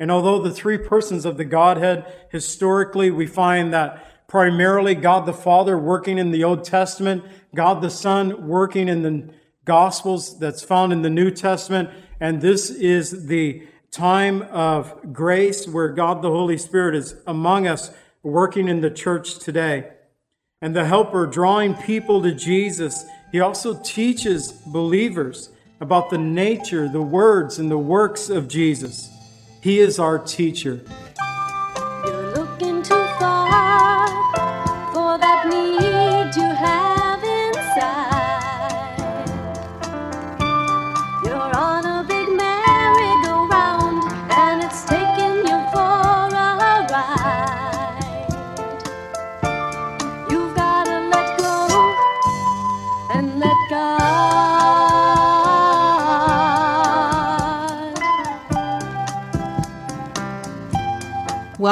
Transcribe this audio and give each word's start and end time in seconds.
And 0.00 0.10
although 0.10 0.40
the 0.40 0.50
three 0.50 0.78
persons 0.78 1.24
of 1.24 1.36
the 1.36 1.44
Godhead, 1.44 2.04
historically, 2.30 3.10
we 3.10 3.26
find 3.26 3.72
that 3.72 4.26
primarily 4.26 4.94
God 4.94 5.26
the 5.26 5.32
Father 5.32 5.78
working 5.78 6.18
in 6.18 6.30
the 6.30 6.42
Old 6.42 6.64
Testament, 6.64 7.24
God 7.54 7.80
the 7.80 7.90
Son 7.90 8.48
working 8.48 8.88
in 8.88 9.02
the 9.02 9.30
Gospels 9.64 10.38
that's 10.38 10.62
found 10.62 10.92
in 10.92 11.02
the 11.02 11.10
New 11.10 11.30
Testament, 11.30 11.90
and 12.20 12.40
this 12.40 12.70
is 12.70 13.26
the 13.26 13.66
time 13.90 14.42
of 14.42 15.12
grace 15.12 15.68
where 15.68 15.88
God 15.88 16.20
the 16.20 16.30
Holy 16.30 16.58
Spirit 16.58 16.96
is 16.96 17.14
among 17.26 17.66
us 17.68 17.92
working 18.22 18.66
in 18.66 18.80
the 18.80 18.90
church 18.90 19.38
today. 19.38 19.92
And 20.60 20.74
the 20.74 20.86
helper 20.86 21.26
drawing 21.26 21.74
people 21.74 22.20
to 22.22 22.34
Jesus, 22.34 23.04
he 23.30 23.40
also 23.40 23.80
teaches 23.82 24.50
believers 24.50 25.50
about 25.80 26.10
the 26.10 26.18
nature, 26.18 26.88
the 26.88 27.02
words, 27.02 27.58
and 27.58 27.70
the 27.70 27.78
works 27.78 28.28
of 28.28 28.48
Jesus. 28.48 29.13
He 29.64 29.78
is 29.78 29.98
our 29.98 30.18
teacher. 30.18 30.82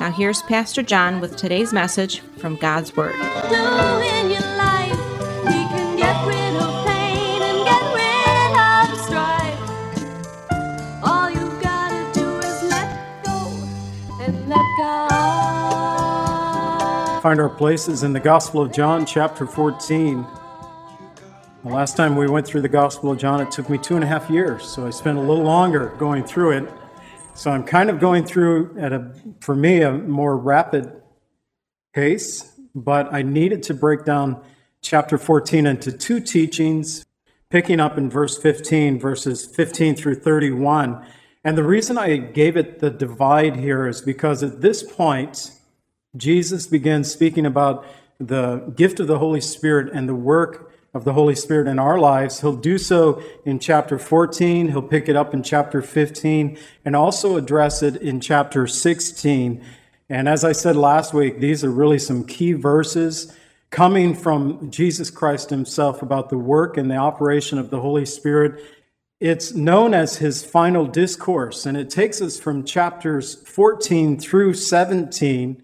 Now, 0.00 0.12
here's 0.12 0.42
Pastor 0.42 0.84
John 0.84 1.20
with 1.20 1.36
today's 1.36 1.72
message 1.72 2.20
from 2.38 2.54
God's 2.54 2.96
Word. 2.96 3.16
Find 17.20 17.40
our 17.40 17.48
places 17.48 18.04
in 18.04 18.12
the 18.12 18.20
Gospel 18.20 18.62
of 18.62 18.72
John, 18.72 19.04
chapter 19.04 19.46
14. 19.46 20.24
The 21.64 21.70
last 21.70 21.96
time 21.96 22.14
we 22.14 22.28
went 22.28 22.46
through 22.46 22.62
the 22.62 22.68
Gospel 22.68 23.10
of 23.10 23.18
John, 23.18 23.40
it 23.40 23.50
took 23.50 23.68
me 23.68 23.76
two 23.76 23.96
and 23.96 24.04
a 24.04 24.06
half 24.06 24.30
years, 24.30 24.62
so 24.62 24.86
I 24.86 24.90
spent 24.90 25.18
a 25.18 25.20
little 25.20 25.42
longer 25.42 25.92
going 25.98 26.22
through 26.22 26.52
it. 26.52 26.77
So 27.38 27.52
I'm 27.52 27.62
kind 27.62 27.88
of 27.88 28.00
going 28.00 28.24
through 28.24 28.76
at 28.80 28.92
a, 28.92 29.12
for 29.38 29.54
me, 29.54 29.80
a 29.82 29.92
more 29.92 30.36
rapid 30.36 30.90
pace, 31.94 32.52
but 32.74 33.14
I 33.14 33.22
needed 33.22 33.62
to 33.64 33.74
break 33.74 34.04
down 34.04 34.42
chapter 34.82 35.16
14 35.16 35.64
into 35.64 35.92
two 35.92 36.18
teachings, 36.18 37.06
picking 37.48 37.78
up 37.78 37.96
in 37.96 38.10
verse 38.10 38.36
15, 38.36 38.98
verses 38.98 39.46
15 39.46 39.94
through 39.94 40.16
31. 40.16 41.06
And 41.44 41.56
the 41.56 41.62
reason 41.62 41.96
I 41.96 42.16
gave 42.16 42.56
it 42.56 42.80
the 42.80 42.90
divide 42.90 43.54
here 43.54 43.86
is 43.86 44.00
because 44.00 44.42
at 44.42 44.60
this 44.60 44.82
point, 44.82 45.52
Jesus 46.16 46.66
begins 46.66 47.08
speaking 47.08 47.46
about 47.46 47.86
the 48.18 48.72
gift 48.74 48.98
of 48.98 49.06
the 49.06 49.20
Holy 49.20 49.40
Spirit 49.40 49.92
and 49.94 50.08
the 50.08 50.14
work 50.16 50.67
of 50.94 51.04
the 51.04 51.12
Holy 51.12 51.34
Spirit 51.34 51.68
in 51.68 51.78
our 51.78 51.98
lives. 51.98 52.40
He'll 52.40 52.56
do 52.56 52.78
so 52.78 53.22
in 53.44 53.58
chapter 53.58 53.98
14, 53.98 54.68
he'll 54.68 54.82
pick 54.82 55.08
it 55.08 55.16
up 55.16 55.34
in 55.34 55.42
chapter 55.42 55.82
15, 55.82 56.58
and 56.84 56.96
also 56.96 57.36
address 57.36 57.82
it 57.82 57.96
in 57.96 58.20
chapter 58.20 58.66
16. 58.66 59.64
And 60.08 60.28
as 60.28 60.44
I 60.44 60.52
said 60.52 60.76
last 60.76 61.12
week, 61.12 61.40
these 61.40 61.62
are 61.62 61.70
really 61.70 61.98
some 61.98 62.24
key 62.24 62.52
verses 62.52 63.36
coming 63.70 64.14
from 64.14 64.70
Jesus 64.70 65.10
Christ 65.10 65.50
himself 65.50 66.00
about 66.00 66.30
the 66.30 66.38
work 66.38 66.78
and 66.78 66.90
the 66.90 66.96
operation 66.96 67.58
of 67.58 67.68
the 67.68 67.80
Holy 67.80 68.06
Spirit. 68.06 68.64
It's 69.20 69.52
known 69.52 69.92
as 69.92 70.16
his 70.16 70.44
final 70.44 70.86
discourse, 70.86 71.66
and 71.66 71.76
it 71.76 71.90
takes 71.90 72.22
us 72.22 72.40
from 72.40 72.64
chapters 72.64 73.34
14 73.46 74.18
through 74.18 74.54
17. 74.54 75.62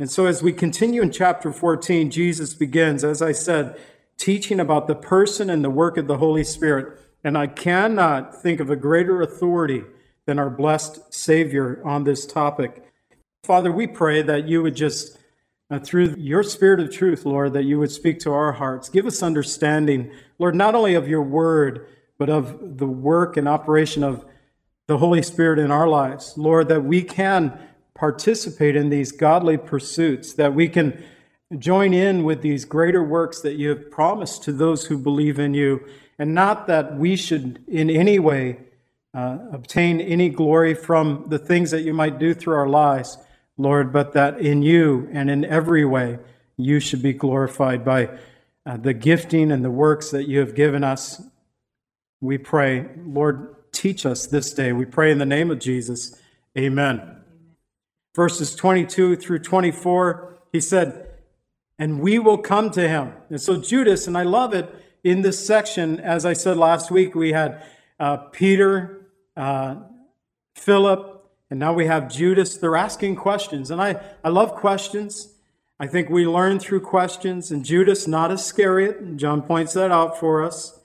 And 0.00 0.10
so, 0.10 0.26
as 0.26 0.42
we 0.42 0.52
continue 0.52 1.02
in 1.02 1.12
chapter 1.12 1.52
14, 1.52 2.10
Jesus 2.10 2.54
begins, 2.54 3.04
as 3.04 3.20
I 3.20 3.32
said, 3.32 3.78
teaching 4.18 4.60
about 4.60 4.86
the 4.88 4.94
person 4.94 5.48
and 5.48 5.64
the 5.64 5.70
work 5.70 5.96
of 5.96 6.06
the 6.06 6.18
Holy 6.18 6.44
Spirit. 6.44 7.00
And 7.24 7.38
I 7.38 7.46
cannot 7.46 8.34
think 8.42 8.60
of 8.60 8.68
a 8.68 8.76
greater 8.76 9.22
authority 9.22 9.84
than 10.26 10.38
our 10.38 10.50
blessed 10.50 11.14
Savior 11.14 11.80
on 11.84 12.04
this 12.04 12.26
topic. 12.26 12.84
Father, 13.44 13.72
we 13.72 13.86
pray 13.86 14.20
that 14.22 14.46
you 14.46 14.62
would 14.62 14.76
just, 14.76 15.16
uh, 15.70 15.78
through 15.78 16.16
your 16.18 16.42
Spirit 16.42 16.80
of 16.80 16.92
truth, 16.92 17.24
Lord, 17.24 17.54
that 17.54 17.64
you 17.64 17.78
would 17.78 17.90
speak 17.90 18.18
to 18.20 18.32
our 18.32 18.52
hearts. 18.52 18.88
Give 18.88 19.06
us 19.06 19.22
understanding, 19.22 20.10
Lord, 20.38 20.54
not 20.54 20.74
only 20.74 20.94
of 20.94 21.08
your 21.08 21.22
word, 21.22 21.86
but 22.18 22.28
of 22.28 22.78
the 22.78 22.86
work 22.86 23.36
and 23.36 23.48
operation 23.48 24.02
of 24.02 24.24
the 24.88 24.98
Holy 24.98 25.22
Spirit 25.22 25.58
in 25.58 25.70
our 25.70 25.88
lives. 25.88 26.34
Lord, 26.36 26.68
that 26.68 26.82
we 26.82 27.02
can 27.02 27.58
participate 27.94 28.76
in 28.76 28.90
these 28.90 29.12
godly 29.12 29.56
pursuits, 29.56 30.34
that 30.34 30.54
we 30.54 30.68
can 30.68 31.02
join 31.56 31.94
in 31.94 32.24
with 32.24 32.42
these 32.42 32.64
greater 32.64 33.02
works 33.02 33.40
that 33.40 33.54
you 33.54 33.70
have 33.70 33.90
promised 33.90 34.42
to 34.44 34.52
those 34.52 34.86
who 34.86 34.98
believe 34.98 35.38
in 35.38 35.54
you, 35.54 35.86
and 36.18 36.34
not 36.34 36.66
that 36.66 36.96
we 36.96 37.16
should 37.16 37.64
in 37.66 37.88
any 37.88 38.18
way 38.18 38.58
uh, 39.14 39.38
obtain 39.52 40.00
any 40.00 40.28
glory 40.28 40.74
from 40.74 41.24
the 41.28 41.38
things 41.38 41.70
that 41.70 41.82
you 41.82 41.94
might 41.94 42.18
do 42.18 42.34
through 42.34 42.54
our 42.54 42.68
lives, 42.68 43.16
Lord, 43.56 43.92
but 43.92 44.12
that 44.12 44.38
in 44.40 44.62
you 44.62 45.08
and 45.12 45.30
in 45.30 45.44
every 45.44 45.84
way 45.84 46.18
you 46.56 46.80
should 46.80 47.02
be 47.02 47.14
glorified 47.14 47.84
by 47.84 48.10
uh, 48.66 48.76
the 48.76 48.92
gifting 48.92 49.50
and 49.50 49.64
the 49.64 49.70
works 49.70 50.10
that 50.10 50.28
you 50.28 50.40
have 50.40 50.54
given 50.54 50.84
us. 50.84 51.22
We 52.20 52.36
pray, 52.36 52.88
Lord, 52.98 53.56
teach 53.72 54.04
us 54.04 54.26
this 54.26 54.52
day. 54.52 54.72
We 54.72 54.84
pray 54.84 55.10
in 55.10 55.18
the 55.18 55.24
name 55.24 55.50
of 55.50 55.60
Jesus. 55.60 56.20
Amen. 56.56 57.22
Verses 58.14 58.54
22 58.54 59.16
through 59.16 59.38
24, 59.38 60.34
he 60.52 60.60
said, 60.60 61.07
and 61.78 62.00
we 62.00 62.18
will 62.18 62.38
come 62.38 62.70
to 62.70 62.88
him. 62.88 63.12
And 63.30 63.40
so 63.40 63.56
Judas, 63.56 64.06
and 64.06 64.18
I 64.18 64.24
love 64.24 64.54
it 64.54 64.74
in 65.04 65.22
this 65.22 65.44
section, 65.44 66.00
as 66.00 66.26
I 66.26 66.32
said 66.32 66.56
last 66.56 66.90
week, 66.90 67.14
we 67.14 67.32
had 67.32 67.62
uh, 68.00 68.16
Peter, 68.16 69.06
uh, 69.36 69.76
Philip, 70.54 71.18
and 71.50 71.58
now 71.58 71.72
we 71.72 71.86
have 71.86 72.10
Judas. 72.12 72.56
They're 72.56 72.76
asking 72.76 73.16
questions. 73.16 73.70
And 73.70 73.80
I, 73.80 74.00
I 74.22 74.28
love 74.28 74.54
questions. 74.54 75.34
I 75.80 75.86
think 75.86 76.10
we 76.10 76.26
learn 76.26 76.58
through 76.58 76.80
questions. 76.80 77.50
And 77.50 77.64
Judas, 77.64 78.06
not 78.06 78.30
Iscariot, 78.30 79.16
John 79.16 79.42
points 79.42 79.72
that 79.74 79.90
out 79.90 80.18
for 80.18 80.42
us. 80.42 80.80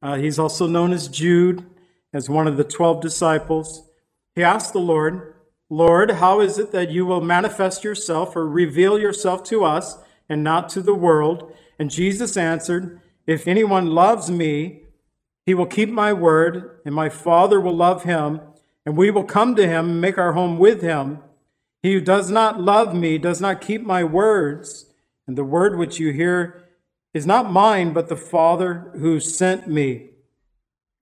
Uh, 0.00 0.16
he's 0.16 0.38
also 0.38 0.66
known 0.66 0.92
as 0.92 1.08
Jude, 1.08 1.64
as 2.12 2.30
one 2.30 2.46
of 2.46 2.56
the 2.56 2.64
12 2.64 3.02
disciples. 3.02 3.88
He 4.34 4.42
asked 4.42 4.72
the 4.72 4.78
Lord, 4.78 5.34
Lord, 5.68 6.12
how 6.12 6.40
is 6.40 6.58
it 6.58 6.70
that 6.72 6.90
you 6.90 7.04
will 7.04 7.20
manifest 7.20 7.82
yourself 7.82 8.36
or 8.36 8.46
reveal 8.48 8.98
yourself 8.98 9.42
to 9.44 9.64
us? 9.64 9.98
And 10.28 10.42
not 10.42 10.68
to 10.70 10.80
the 10.80 10.94
world. 10.94 11.52
And 11.78 11.90
Jesus 11.90 12.36
answered, 12.36 13.00
If 13.26 13.46
anyone 13.46 13.86
loves 13.86 14.30
me, 14.30 14.82
he 15.44 15.54
will 15.54 15.66
keep 15.66 15.88
my 15.88 16.12
word, 16.12 16.80
and 16.84 16.94
my 16.94 17.08
Father 17.08 17.60
will 17.60 17.76
love 17.76 18.02
him, 18.02 18.40
and 18.84 18.96
we 18.96 19.10
will 19.10 19.24
come 19.24 19.54
to 19.56 19.66
him 19.66 19.90
and 19.90 20.00
make 20.00 20.18
our 20.18 20.32
home 20.32 20.58
with 20.58 20.82
him. 20.82 21.20
He 21.82 21.94
who 21.94 22.00
does 22.00 22.30
not 22.30 22.60
love 22.60 22.94
me 22.94 23.16
does 23.16 23.40
not 23.40 23.60
keep 23.60 23.82
my 23.82 24.02
words, 24.02 24.86
and 25.26 25.38
the 25.38 25.44
word 25.44 25.78
which 25.78 26.00
you 26.00 26.12
hear 26.12 26.64
is 27.14 27.26
not 27.26 27.50
mine, 27.50 27.92
but 27.92 28.08
the 28.08 28.16
Father 28.16 28.90
who 28.98 29.20
sent 29.20 29.68
me. 29.68 30.10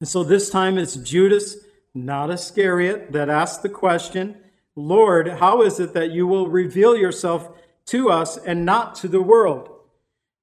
And 0.01 0.09
so 0.09 0.23
this 0.23 0.51
time 0.51 0.77
it's 0.77 0.97
Judas, 0.97 1.57
not 1.95 2.31
Iscariot, 2.31 3.13
that 3.13 3.31
asked 3.31 3.63
the 3.63 3.69
question 3.69 4.37
Lord, 4.77 5.29
how 5.29 5.63
is 5.63 5.79
it 5.79 5.95
that 5.95 6.11
you 6.11 6.27
will 6.27 6.49
reveal 6.49 6.97
yourself 6.97 7.49
to 7.87 8.11
us 8.11 8.37
and 8.37 8.65
not 8.65 8.95
to 8.97 9.09
the 9.09 9.23
world. 9.23 9.71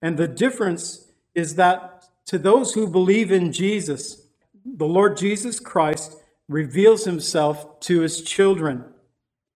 And 0.01 0.17
the 0.17 0.27
difference 0.27 1.11
is 1.35 1.55
that 1.55 2.07
to 2.27 2.37
those 2.37 2.73
who 2.73 2.87
believe 2.87 3.31
in 3.31 3.51
Jesus, 3.51 4.27
the 4.65 4.85
Lord 4.85 5.17
Jesus 5.17 5.59
Christ 5.59 6.17
reveals 6.47 7.05
himself 7.05 7.79
to 7.81 8.01
his 8.01 8.21
children. 8.21 8.85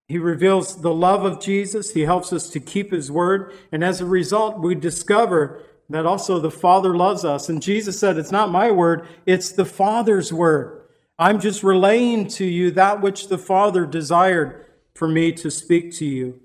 He 0.08 0.18
reveals 0.18 0.82
the 0.82 0.94
love 0.94 1.26
of 1.26 1.40
Jesus. 1.40 1.94
He 1.94 2.02
helps 2.02 2.32
us 2.32 2.50
to 2.52 2.60
keep 2.60 2.92
his 2.92 3.12
word. 3.12 3.54
And 3.72 3.84
as 3.84 4.02
a 4.02 4.06
result, 4.06 4.60
we 4.60 4.76
discover 4.76 5.64
that 5.90 6.06
also 6.06 6.40
the 6.40 6.52
Father 6.52 6.96
loves 6.96 7.26
us. 7.26 7.50
And 7.50 7.62
Jesus 7.62 8.00
said, 8.00 8.18
It's 8.18 8.32
not 8.32 8.52
my 8.52 8.72
word, 8.72 9.08
it's 9.26 9.52
the 9.52 9.66
Father's 9.66 10.32
word. 10.32 10.82
I'm 11.18 11.40
just 11.40 11.64
relaying 11.64 12.28
to 12.30 12.46
you 12.46 12.72
that 12.72 13.02
which 13.02 13.30
the 13.30 13.38
Father 13.38 13.86
desired 13.86 14.66
for 14.94 15.08
me 15.08 15.32
to 15.34 15.50
speak 15.50 15.94
to 15.96 16.06
you. 16.06 16.42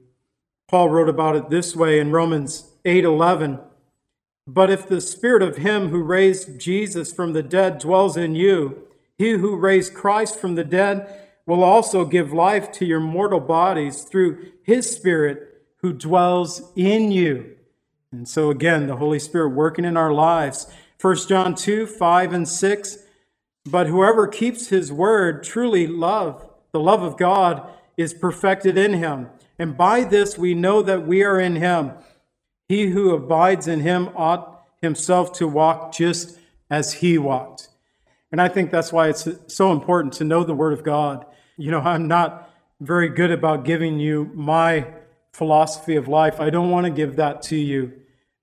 Paul 0.70 0.88
wrote 0.88 1.08
about 1.08 1.34
it 1.34 1.50
this 1.50 1.75
way 1.75 1.99
in 1.99 2.12
Romans 2.12 2.70
8:11. 2.84 3.58
But 4.46 4.70
if 4.70 4.87
the 4.87 5.00
spirit 5.00 5.43
of 5.43 5.56
him 5.56 5.88
who 5.88 6.00
raised 6.00 6.61
Jesus 6.61 7.12
from 7.12 7.32
the 7.32 7.43
dead 7.43 7.78
dwells 7.78 8.17
in 8.17 8.37
you, 8.37 8.84
he 9.19 9.32
who 9.32 9.56
raised 9.56 9.94
Christ 9.94 10.38
from 10.38 10.55
the 10.55 10.62
dead 10.62 11.12
will 11.44 11.64
also 11.64 12.05
give 12.05 12.32
life 12.32 12.70
to 12.70 12.84
your 12.84 13.00
mortal 13.00 13.40
bodies 13.40 14.02
through 14.02 14.52
his 14.62 14.88
spirit 14.88 15.61
who 15.78 15.93
dwells 15.93 16.70
in 16.76 17.11
you. 17.11 17.56
And 18.12 18.28
so 18.28 18.49
again, 18.49 18.87
the 18.87 18.94
Holy 18.94 19.19
Spirit 19.19 19.49
working 19.49 19.84
in 19.84 19.96
our 19.96 20.12
lives. 20.12 20.69
1 21.00 21.26
John 21.26 21.56
2, 21.56 21.84
5 21.84 22.32
and 22.32 22.49
6. 22.49 22.99
But 23.69 23.88
whoever 23.88 24.28
keeps 24.28 24.69
his 24.69 24.93
word 24.93 25.43
truly 25.43 25.88
love, 25.88 26.49
the 26.70 26.78
love 26.78 27.02
of 27.02 27.16
God 27.16 27.69
is 28.00 28.14
perfected 28.14 28.79
in 28.79 28.94
him. 28.94 29.29
And 29.58 29.76
by 29.76 30.05
this 30.05 30.38
we 30.38 30.55
know 30.55 30.82
that 30.82 31.06
we 31.06 31.23
are 31.23 31.38
in 31.38 31.56
him. 31.56 31.93
He 32.69 32.88
who 32.88 33.14
abides 33.14 33.67
in 33.67 33.81
him 33.81 34.11
ought 34.17 34.62
himself 34.81 35.32
to 35.35 35.49
walk 35.49 35.93
just 35.93 36.38
as 36.70 36.94
he 36.94 37.19
walked. 37.19 37.69
And 38.32 38.41
I 38.41 38.49
think 38.49 38.70
that's 38.70 38.93
why 38.93 39.08
it's 39.08 39.29
so 39.49 39.73
important 39.73 40.14
to 40.14 40.25
know 40.25 40.44
the 40.44 40.55
word 40.55 40.73
of 40.73 40.85
God. 40.85 41.26
You 41.56 41.70
know, 41.70 41.81
I'm 41.81 42.06
not 42.08 42.50
very 42.81 43.08
good 43.08 43.31
about 43.31 43.64
giving 43.64 43.99
you 43.99 44.31
my 44.35 44.87
philosophy 45.32 45.97
of 45.97 46.08
life. 46.08 46.41
I 46.41 46.50
don't 46.50 46.70
want 46.70 46.87
to 46.87 46.91
give 46.91 47.17
that 47.17 47.43
to 47.43 47.56
you 47.56 47.93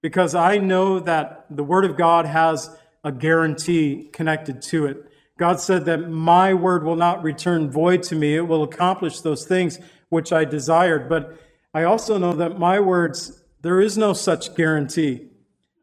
because 0.02 0.36
I 0.36 0.58
know 0.58 1.00
that 1.00 1.46
the 1.50 1.64
Word 1.64 1.86
of 1.86 1.98
God 1.98 2.26
has 2.26 2.70
a 3.04 3.12
guarantee 3.12 4.10
connected 4.14 4.62
to 4.64 4.86
it. 4.86 5.07
God 5.38 5.60
said 5.60 5.86
that 5.86 6.10
my 6.10 6.54
word 6.54 6.84
will 6.84 6.96
not 6.96 7.24
return 7.24 7.70
void 7.70 8.04
to 8.04 8.16
me, 8.16 8.36
it 8.36 8.48
will 8.48 8.64
accomplish 8.64 9.22
those 9.22 9.46
things 9.46 9.80
which 10.10 10.34
I 10.34 10.46
desired. 10.46 11.08
But 11.08 11.40
I 11.74 11.84
also 11.84 12.18
know 12.18 12.34
that 12.34 12.58
my 12.58 12.80
words, 12.80 13.44
there 13.62 13.80
is 13.80 13.98
no 13.98 14.14
such 14.14 14.56
guarantee, 14.56 15.28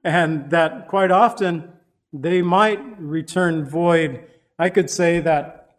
and 0.03 0.51
that 0.51 0.89
quite 0.89 1.11
often 1.13 1.73
they 2.13 2.43
might 2.43 2.81
return 2.99 3.65
void. 3.65 4.25
I 4.59 4.71
could 4.71 4.91
say 4.91 5.21
that 5.21 5.77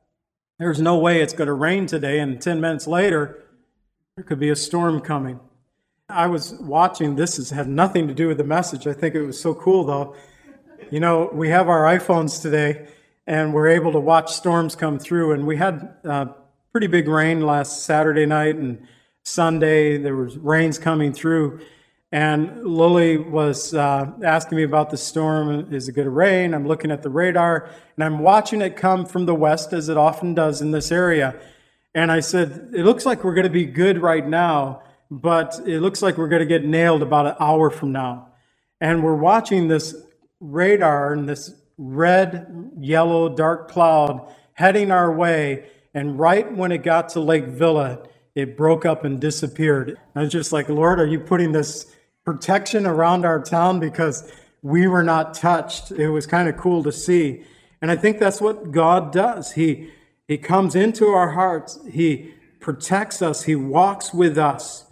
there's 0.58 0.80
no 0.80 0.98
way 0.98 1.22
it's 1.22 1.34
going 1.34 1.48
to 1.48 1.54
rain 1.54 1.86
today, 1.86 2.20
and 2.20 2.42
10 2.42 2.62
minutes 2.62 2.88
later, 2.88 3.44
there 4.16 4.24
could 4.24 4.40
be 4.40 4.50
a 4.50 4.56
storm 4.56 5.02
coming. 5.02 5.40
I 6.08 6.28
was 6.28 6.54
watching, 6.54 7.16
this 7.16 7.36
has 7.38 7.50
had 7.50 7.68
nothing 7.68 8.08
to 8.08 8.14
do 8.14 8.28
with 8.28 8.38
the 8.38 8.44
message. 8.46 8.88
I 8.88 8.94
think 8.94 9.16
it 9.16 9.24
was 9.24 9.40
so 9.40 9.54
cool 9.54 9.84
though. 9.84 10.16
You 10.92 11.00
know, 11.00 11.30
we 11.34 11.50
have 11.50 11.68
our 11.68 11.84
iPhones 11.84 12.42
today 12.42 12.88
and 13.28 13.54
we're 13.54 13.68
able 13.68 13.92
to 13.92 14.00
watch 14.00 14.32
storms 14.32 14.76
come 14.76 15.00
through. 15.00 15.34
And 15.34 15.48
we 15.48 15.58
had 15.58 15.96
uh, 16.04 16.28
pretty 16.72 16.88
big 16.88 17.08
rain 17.08 17.42
last 17.42 17.84
Saturday 17.84 18.26
night 18.26 18.56
and 18.56 18.88
Sunday. 19.24 19.98
There 19.98 20.16
was 20.16 20.38
rains 20.38 20.78
coming 20.78 21.14
through. 21.14 21.62
And 22.12 22.66
Lily 22.66 23.18
was 23.18 23.74
uh, 23.74 24.12
asking 24.24 24.58
me 24.58 24.64
about 24.64 24.90
the 24.90 24.98
storm. 24.98 25.74
Is 25.74 25.90
it 25.90 25.94
going 25.94 26.06
to 26.06 26.12
rain? 26.12 26.54
I'm 26.54 26.68
looking 26.68 26.92
at 26.92 27.02
the 27.02 27.10
radar 27.10 27.70
and 27.96 28.04
I'm 28.04 28.20
watching 28.20 28.62
it 28.62 28.78
come 28.78 29.06
from 29.06 29.26
the 29.26 29.36
west, 29.36 29.74
as 29.74 29.90
it 29.90 29.98
often 29.98 30.34
does 30.34 30.62
in 30.62 30.72
this 30.72 30.92
area. 30.92 31.36
And 31.94 32.12
I 32.12 32.20
said, 32.20 32.72
It 32.74 32.84
looks 32.84 33.06
like 33.06 33.24
we're 33.24 33.34
going 33.34 33.46
to 33.46 33.50
be 33.50 33.66
good 33.66 34.02
right 34.02 34.26
now 34.26 34.84
but 35.12 35.60
it 35.66 35.82
looks 35.82 36.02
like 36.02 36.18
we're 36.18 36.28
going 36.28 36.42
to 36.42 36.46
get 36.46 36.66
nailed 36.66 37.02
about 37.02 37.28
an 37.28 37.36
hour 37.40 37.70
from 37.70 37.92
now. 37.92 38.30
And 38.82 39.04
we're 39.04 39.16
watching 39.16 39.68
this 39.68 39.96
radar 40.40 41.14
and 41.14 41.30
this 41.30 41.54
red, 41.78 42.72
yellow, 42.78 43.30
dark 43.30 43.70
cloud 43.70 44.34
heading 44.54 44.92
our 44.92 45.12
way. 45.12 45.70
And 45.94 46.20
right 46.20 46.52
when 46.52 46.72
it 46.72 46.80
got 46.80 47.10
to 47.10 47.20
Lake 47.20 47.48
Villa, 47.48 48.00
it 48.34 48.58
broke 48.58 48.86
up 48.86 49.06
and 49.06 49.20
disappeared. 49.20 49.98
I 50.16 50.22
was 50.22 50.32
just 50.32 50.52
like, 50.52 50.68
Lord, 50.70 51.00
are 51.00 51.06
you 51.06 51.20
putting 51.20 51.52
this 51.52 51.96
protection 52.26 52.86
around 52.86 53.26
our 53.26 53.42
town 53.42 53.80
because 53.80 54.32
we 54.62 54.88
were 54.88 55.04
not 55.04 55.34
touched? 55.34 55.92
It 55.92 56.10
was 56.10 56.26
kind 56.26 56.50
of 56.50 56.58
cool 56.58 56.84
to 56.84 56.92
see. 56.92 57.44
And 57.82 57.92
I 57.92 57.96
think 57.96 58.20
that's 58.20 58.42
what 58.42 58.72
God 58.72 59.12
does. 59.12 59.54
He, 59.54 59.92
he 60.28 60.38
comes 60.38 60.76
into 60.76 61.08
our 61.08 61.32
hearts, 61.32 61.80
He 61.90 62.34
protects 62.60 63.22
us, 63.22 63.44
He 63.44 63.56
walks 63.56 64.14
with 64.14 64.38
us 64.38 64.85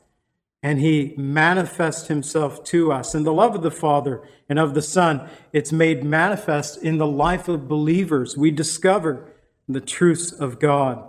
and 0.63 0.80
he 0.80 1.13
manifests 1.18 2.07
himself 2.07 2.63
to 2.63 2.92
us. 2.94 3.13
And 3.13 3.25
the 3.25 3.33
love 3.33 3.54
of 3.54 3.62
the 3.62 3.69
Father 3.69 4.21
and 4.48 4.57
of 4.57 4.74
the 4.74 4.81
Son, 4.81 5.30
it's 5.51 5.74
made 5.74 6.06
manifest 6.06 6.81
in 6.81 6.98
the 6.98 7.06
life 7.06 7.50
of 7.50 7.68
believers. 7.68 8.38
We 8.38 8.50
discover 8.50 9.30
the 9.68 9.81
truths 9.81 10.31
of 10.31 10.60
God. 10.60 11.04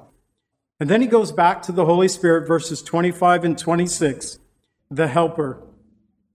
And 0.81 0.91
then 0.91 1.01
he 1.01 1.07
goes 1.07 1.31
back 1.31 1.63
to 1.63 1.73
the 1.73 1.85
Holy 1.85 2.09
Spirit, 2.09 2.49
verses 2.49 2.83
25 2.83 3.45
and 3.45 3.57
26, 3.57 4.41
the 4.91 5.07
Helper. 5.07 5.63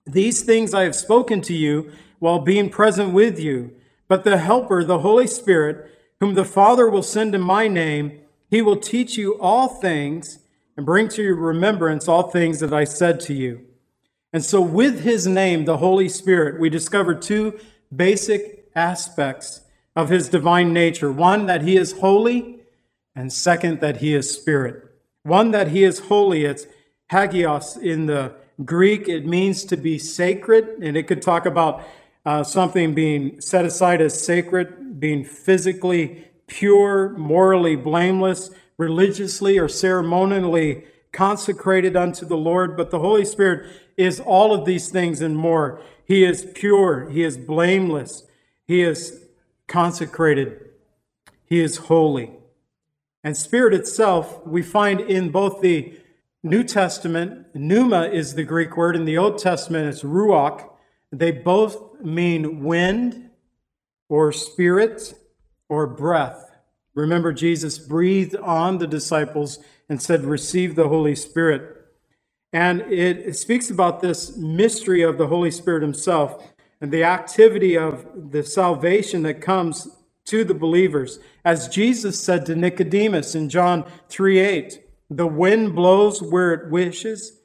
These 0.05 0.43
things 0.43 0.73
I 0.73 0.83
have 0.83 0.95
spoken 0.95 1.41
to 1.41 1.53
you 1.53 1.91
while 2.19 2.39
being 2.39 2.69
present 2.69 3.13
with 3.13 3.37
you. 3.37 3.75
But 4.07 4.23
the 4.23 4.37
Helper, 4.37 4.83
the 4.85 4.99
Holy 4.99 5.27
Spirit, 5.27 5.93
whom 6.21 6.35
the 6.35 6.45
Father 6.45 6.89
will 6.89 7.03
send 7.03 7.35
in 7.35 7.41
my 7.41 7.67
name, 7.67 8.21
he 8.49 8.61
will 8.61 8.77
teach 8.77 9.17
you 9.17 9.37
all 9.39 9.67
things 9.67 10.39
and 10.79 10.85
bring 10.85 11.09
to 11.09 11.21
your 11.21 11.35
remembrance 11.35 12.07
all 12.07 12.31
things 12.31 12.61
that 12.61 12.71
I 12.71 12.85
said 12.85 13.19
to 13.21 13.33
you. 13.33 13.65
And 14.31 14.45
so, 14.45 14.61
with 14.61 15.01
his 15.01 15.27
name, 15.27 15.65
the 15.65 15.75
Holy 15.75 16.07
Spirit, 16.07 16.57
we 16.57 16.69
discover 16.69 17.13
two 17.13 17.59
basic 17.93 18.69
aspects 18.73 19.59
of 19.93 20.07
his 20.07 20.29
divine 20.29 20.71
nature 20.71 21.11
one, 21.11 21.47
that 21.47 21.63
he 21.63 21.75
is 21.75 21.99
holy, 21.99 22.61
and 23.13 23.33
second, 23.33 23.81
that 23.81 23.97
he 23.97 24.13
is 24.13 24.31
spirit. 24.31 24.89
One, 25.23 25.51
that 25.51 25.67
he 25.67 25.83
is 25.83 25.99
holy, 25.99 26.45
it's 26.45 26.65
hagios 27.11 27.75
in 27.75 28.05
the 28.05 28.35
Greek, 28.63 29.09
it 29.09 29.25
means 29.25 29.65
to 29.65 29.75
be 29.75 29.99
sacred, 29.99 30.81
and 30.81 30.95
it 30.95 31.07
could 31.07 31.21
talk 31.21 31.45
about 31.45 31.83
uh, 32.25 32.41
something 32.41 32.93
being 32.93 33.41
set 33.41 33.65
aside 33.65 33.99
as 33.99 34.17
sacred, 34.17 34.97
being 34.97 35.25
physically 35.25 36.25
pure, 36.47 37.09
morally 37.17 37.75
blameless, 37.75 38.51
religiously 38.79 39.59
or 39.59 39.67
ceremonially 39.67 40.85
consecrated 41.11 41.95
unto 41.95 42.25
the 42.25 42.37
Lord, 42.37 42.77
but 42.77 42.89
the 42.89 42.99
Holy 42.99 43.25
Spirit 43.25 43.69
is 43.97 44.19
all 44.19 44.53
of 44.53 44.65
these 44.65 44.89
things 44.89 45.21
and 45.21 45.37
more. 45.37 45.81
He 46.05 46.23
is 46.23 46.47
pure, 46.55 47.09
He 47.09 47.23
is 47.23 47.37
blameless, 47.37 48.23
He 48.65 48.81
is 48.81 49.25
consecrated, 49.67 50.69
He 51.45 51.59
is 51.59 51.77
holy. 51.77 52.31
And 53.21 53.35
Spirit 53.35 53.73
itself, 53.73 54.47
we 54.47 54.61
find 54.61 55.01
in 55.01 55.29
both 55.29 55.61
the 55.61 55.93
New 56.41 56.63
Testament, 56.63 57.47
pneuma 57.53 58.03
is 58.03 58.35
the 58.35 58.45
Greek 58.45 58.77
word, 58.77 58.95
in 58.95 59.03
the 59.03 59.17
Old 59.17 59.39
Testament, 59.39 59.89
it's 59.89 60.03
ruach. 60.03 60.69
They 61.11 61.31
both 61.31 61.99
mean 62.01 62.63
wind 62.63 63.29
or 64.07 64.31
spirit 64.31 65.15
or 65.67 65.85
breath. 65.85 66.48
Remember, 66.99 67.31
Jesus 67.31 67.79
breathed 67.79 68.35
on 68.35 68.77
the 68.77 68.87
disciples 68.87 69.59
and 69.87 70.01
said, 70.01 70.23
Receive 70.23 70.75
the 70.75 70.89
Holy 70.89 71.15
Spirit. 71.15 71.77
And 72.51 72.81
it, 72.81 73.35
speaks 73.35 73.69
about 73.69 74.01
this 74.01 74.35
mystery 74.35 75.01
of 75.01 75.17
the 75.17 75.27
Holy 75.27 75.51
Spirit 75.51 75.81
Himself 75.83 76.51
and 76.81 76.91
the 76.91 77.03
activity 77.03 77.77
of 77.77 78.31
the 78.31 78.43
salvation 78.43 79.23
that 79.23 79.41
comes 79.41 79.87
to 80.25 80.43
the 80.43 80.53
believers. 80.53 81.19
As 81.45 81.67
Jesus 81.67 82.19
said 82.19 82.45
to 82.45 82.55
Nicodemus 82.55 83.35
in 83.35 83.49
John 83.49 83.85
3 84.09 84.39
8, 84.39 84.81
the 85.09 85.27
wind 85.27 85.75
blows 85.75 86.21
where 86.21 86.53
it 86.53 86.69
wishes, 86.69 87.39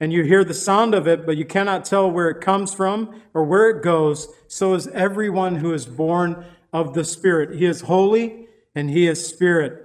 and 0.00 0.12
you 0.12 0.22
hear 0.24 0.44
the 0.44 0.54
sound 0.54 0.94
of 0.94 1.06
it, 1.06 1.24
but 1.24 1.36
you 1.36 1.44
cannot 1.44 1.84
tell 1.84 2.10
where 2.10 2.28
it 2.28 2.42
comes 2.42 2.74
from 2.74 3.22
or 3.34 3.44
where 3.44 3.70
it 3.70 3.82
goes. 3.82 4.28
So 4.48 4.74
is 4.74 4.86
everyone 4.88 5.56
who 5.56 5.72
is 5.72 5.86
born 5.86 6.44
of 6.72 6.92
the 6.94 7.04
Spirit. 7.04 7.58
He 7.58 7.64
is 7.64 7.82
holy 7.82 8.45
and 8.76 8.90
he 8.90 9.08
is 9.08 9.26
spirit. 9.26 9.82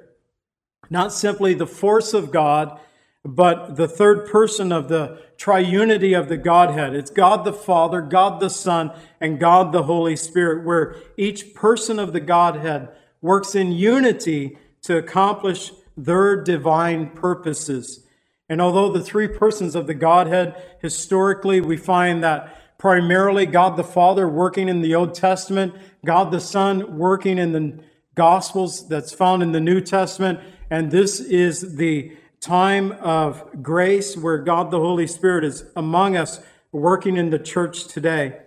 Not 0.90 1.14
simply 1.14 1.56
the 1.56 1.66
force 1.66 2.14
of 2.14 2.32
God, 2.32 2.78
but 3.24 3.78
the 3.78 3.88
third 3.88 4.30
person 4.30 4.72
of 4.72 4.90
the 4.90 5.22
triunity 5.38 6.18
of 6.18 6.28
the 6.28 6.38
Godhead. 6.38 6.94
It's 6.94 7.10
God 7.10 7.46
the 7.46 7.54
Father, 7.54 8.02
God 8.02 8.40
the 8.42 8.50
Son, 8.50 8.92
and 9.22 9.40
God 9.40 9.72
the 9.72 9.84
Holy 9.84 10.16
Spirit, 10.16 10.66
where 10.66 10.98
each 11.18 11.56
person 11.56 11.98
of 11.98 12.12
the 12.12 12.20
Godhead 12.20 12.90
works 13.22 13.56
in 13.56 13.72
unity 13.72 14.58
to 14.82 14.98
accomplish 14.98 15.72
their 15.96 16.44
divine 16.44 17.12
purposes. 17.12 18.06
And 18.50 18.62
although 18.62 18.92
the 18.92 19.04
three 19.04 19.28
persons 19.28 19.76
of 19.76 19.88
the 19.88 19.94
Godhead, 19.94 20.62
historically, 20.82 21.62
we 21.62 21.78
find 21.78 22.24
that 22.24 22.78
primarily 22.78 23.46
God 23.46 23.78
the 23.78 23.84
Father 23.84 24.28
working 24.28 24.68
in 24.68 24.82
the 24.82 24.96
Old 24.96 25.14
Testament, 25.14 25.76
God 26.04 26.32
the 26.32 26.42
Son 26.42 26.98
working 26.98 27.38
in 27.38 27.54
the 27.54 27.80
Gospels 28.16 28.88
that's 28.88 29.14
found 29.14 29.42
in 29.42 29.52
the 29.52 29.60
New 29.60 29.80
Testament, 29.82 30.40
and 30.70 30.92
this 30.92 31.20
is 31.20 31.76
the 31.76 32.12
time 32.40 32.92
of 32.94 33.64
grace 33.64 34.18
where 34.18 34.38
God 34.40 34.72
the 34.72 34.80
Holy 34.80 35.08
Spirit 35.08 35.46
is 35.46 35.66
among 35.76 36.18
us, 36.18 36.42
working 36.72 37.18
in 37.18 37.30
the 37.30 37.40
church 37.40 37.88
today. 37.88 38.40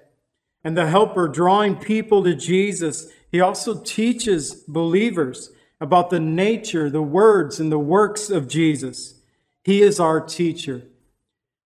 And 0.63 0.77
the 0.77 0.89
helper 0.89 1.29
drawing 1.29 1.77
people 1.77 2.25
to 2.25 2.35
Jesus, 2.35 3.09
he 3.31 3.41
also 3.41 3.81
teaches 3.81 4.55
believers 4.55 5.51
about 5.81 6.11
the 6.11 6.21
nature, 6.21 6.89
the 6.89 7.03
words, 7.03 7.61
and 7.61 7.71
the 7.71 7.79
works 7.79 8.31
of 8.31 8.49
Jesus. 8.49 9.21
He 9.63 9.83
is 9.83 10.01
our 10.01 10.21
teacher. 10.21 10.83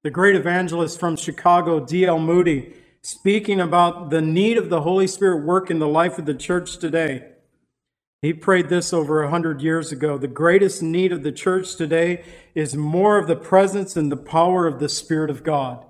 The 0.03 0.11
great 0.11 0.37
evangelist 0.37 1.01
from 1.01 1.17
Chicago, 1.17 1.81
D.L. 1.81 2.19
Moody, 2.19 2.75
speaking 3.03 3.61
about 3.61 4.11
the 4.11 4.21
need 4.21 4.59
of 4.59 4.69
the 4.69 4.83
Holy 4.83 5.07
Spirit 5.07 5.45
work 5.45 5.71
in 5.71 5.79
the 5.79 5.89
life 5.89 6.19
of 6.19 6.27
the 6.27 6.35
church 6.35 6.79
today. 6.79 7.33
He 8.21 8.33
prayed 8.33 8.69
this 8.69 8.93
over 8.93 9.23
a 9.23 9.31
hundred 9.31 9.63
years 9.63 9.93
ago. 9.93 10.19
The 10.19 10.27
greatest 10.27 10.83
need 10.83 11.13
of 11.13 11.23
the 11.23 11.31
church 11.31 11.77
today 11.77 12.25
is 12.53 12.75
more 12.75 13.17
of 13.17 13.29
the 13.29 13.37
presence 13.37 13.97
and 13.97 14.11
the 14.11 14.17
power 14.17 14.67
of 14.67 14.81
the 14.81 14.89
Spirit 14.89 15.31
of 15.31 15.45
God. 15.45 15.85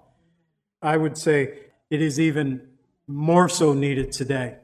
I 0.82 0.98
would 0.98 1.16
say 1.16 1.58
it 1.90 2.02
is 2.02 2.20
even 2.20 2.68
more 3.06 3.48
so 3.48 3.72
needed 3.72 4.12
today. 4.12 4.56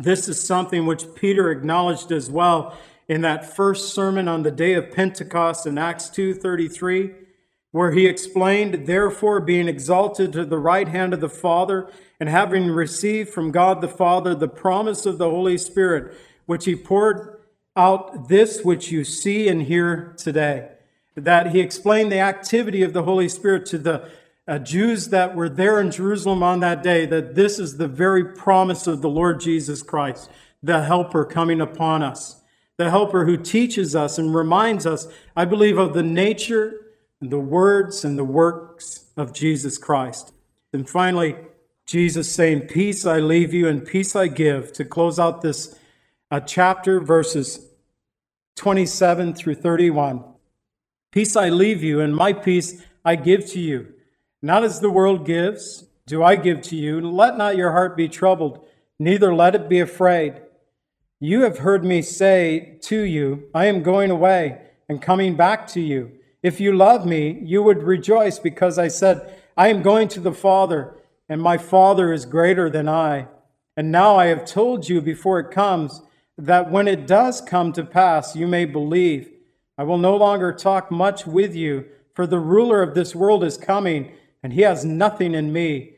This 0.00 0.28
is 0.28 0.40
something 0.40 0.84
which 0.84 1.14
Peter 1.14 1.50
acknowledged 1.50 2.10
as 2.10 2.28
well 2.28 2.76
in 3.06 3.20
that 3.20 3.54
first 3.54 3.94
sermon 3.94 4.26
on 4.26 4.42
the 4.42 4.50
day 4.50 4.74
of 4.74 4.90
Pentecost 4.90 5.64
in 5.64 5.78
Acts 5.78 6.10
2:33, 6.10 7.14
where 7.70 7.92
he 7.92 8.06
explained, 8.06 8.86
"Therefore 8.86 9.40
being 9.40 9.68
exalted 9.68 10.32
to 10.32 10.44
the 10.44 10.58
right 10.58 10.88
hand 10.88 11.14
of 11.14 11.20
the 11.20 11.28
Father, 11.28 11.88
and 12.18 12.28
having 12.28 12.68
received 12.68 13.28
from 13.28 13.52
God 13.52 13.80
the 13.80 13.88
Father 13.88 14.34
the 14.34 14.48
promise 14.48 15.06
of 15.06 15.18
the 15.18 15.30
Holy 15.30 15.56
Spirit, 15.56 16.12
which 16.48 16.64
he 16.64 16.74
poured 16.74 17.40
out 17.76 18.30
this 18.30 18.64
which 18.64 18.90
you 18.90 19.04
see 19.04 19.48
and 19.48 19.64
hear 19.64 20.14
today. 20.16 20.70
That 21.14 21.48
he 21.48 21.60
explained 21.60 22.10
the 22.10 22.20
activity 22.20 22.82
of 22.82 22.94
the 22.94 23.02
Holy 23.02 23.28
Spirit 23.28 23.66
to 23.66 23.76
the 23.76 24.08
uh, 24.48 24.58
Jews 24.58 25.08
that 25.08 25.36
were 25.36 25.50
there 25.50 25.78
in 25.78 25.90
Jerusalem 25.90 26.42
on 26.42 26.60
that 26.60 26.82
day, 26.82 27.04
that 27.04 27.34
this 27.34 27.58
is 27.58 27.76
the 27.76 27.86
very 27.86 28.24
promise 28.24 28.86
of 28.86 29.02
the 29.02 29.10
Lord 29.10 29.40
Jesus 29.40 29.82
Christ, 29.82 30.30
the 30.62 30.84
helper 30.84 31.26
coming 31.26 31.60
upon 31.60 32.02
us, 32.02 32.40
the 32.78 32.88
helper 32.88 33.26
who 33.26 33.36
teaches 33.36 33.94
us 33.94 34.16
and 34.16 34.34
reminds 34.34 34.86
us, 34.86 35.06
I 35.36 35.44
believe, 35.44 35.76
of 35.76 35.92
the 35.92 36.02
nature, 36.02 36.80
and 37.20 37.30
the 37.30 37.38
words, 37.38 38.06
and 38.06 38.18
the 38.18 38.24
works 38.24 39.04
of 39.18 39.34
Jesus 39.34 39.76
Christ. 39.76 40.32
And 40.72 40.88
finally, 40.88 41.36
Jesus 41.84 42.32
saying, 42.32 42.68
Peace 42.68 43.04
I 43.04 43.18
leave 43.18 43.52
you 43.52 43.68
and 43.68 43.86
peace 43.86 44.16
I 44.16 44.28
give, 44.28 44.72
to 44.72 44.84
close 44.86 45.18
out 45.18 45.42
this 45.42 45.77
a 46.30 46.40
chapter, 46.42 47.00
verses 47.00 47.70
27 48.56 49.32
through 49.34 49.54
31. 49.54 50.22
Peace 51.10 51.36
I 51.36 51.48
leave 51.48 51.82
you, 51.82 52.00
and 52.00 52.14
my 52.14 52.34
peace 52.34 52.82
I 53.02 53.16
give 53.16 53.46
to 53.46 53.60
you. 53.60 53.94
Not 54.42 54.62
as 54.62 54.80
the 54.80 54.90
world 54.90 55.24
gives, 55.24 55.84
do 56.06 56.22
I 56.22 56.36
give 56.36 56.60
to 56.62 56.76
you. 56.76 57.00
Let 57.00 57.38
not 57.38 57.56
your 57.56 57.72
heart 57.72 57.96
be 57.96 58.08
troubled, 58.08 58.66
neither 58.98 59.34
let 59.34 59.54
it 59.54 59.70
be 59.70 59.80
afraid. 59.80 60.34
You 61.18 61.42
have 61.42 61.58
heard 61.58 61.82
me 61.82 62.02
say 62.02 62.78
to 62.82 63.00
you, 63.00 63.48
I 63.54 63.64
am 63.66 63.82
going 63.82 64.10
away 64.10 64.60
and 64.88 65.00
coming 65.00 65.34
back 65.34 65.66
to 65.68 65.80
you. 65.80 66.12
If 66.42 66.60
you 66.60 66.76
love 66.76 67.06
me, 67.06 67.40
you 67.42 67.62
would 67.62 67.82
rejoice 67.82 68.38
because 68.38 68.78
I 68.78 68.88
said, 68.88 69.34
I 69.56 69.68
am 69.68 69.82
going 69.82 70.08
to 70.08 70.20
the 70.20 70.32
Father, 70.32 70.94
and 71.26 71.40
my 71.40 71.56
Father 71.56 72.12
is 72.12 72.26
greater 72.26 72.68
than 72.68 72.86
I. 72.86 73.28
And 73.76 73.90
now 73.90 74.16
I 74.16 74.26
have 74.26 74.44
told 74.44 74.88
you 74.88 75.00
before 75.00 75.40
it 75.40 75.50
comes 75.50 76.02
that 76.38 76.70
when 76.70 76.86
it 76.86 77.06
does 77.06 77.40
come 77.40 77.72
to 77.72 77.84
pass, 77.84 78.36
you 78.36 78.46
may 78.46 78.64
believe. 78.64 79.30
I 79.76 79.82
will 79.82 79.98
no 79.98 80.16
longer 80.16 80.52
talk 80.52 80.90
much 80.90 81.26
with 81.26 81.54
you, 81.54 81.86
for 82.14 82.26
the 82.26 82.38
ruler 82.38 82.82
of 82.82 82.94
this 82.94 83.14
world 83.14 83.44
is 83.44 83.56
coming, 83.56 84.12
and 84.42 84.52
he 84.52 84.62
has 84.62 84.84
nothing 84.84 85.34
in 85.34 85.52
me. 85.52 85.94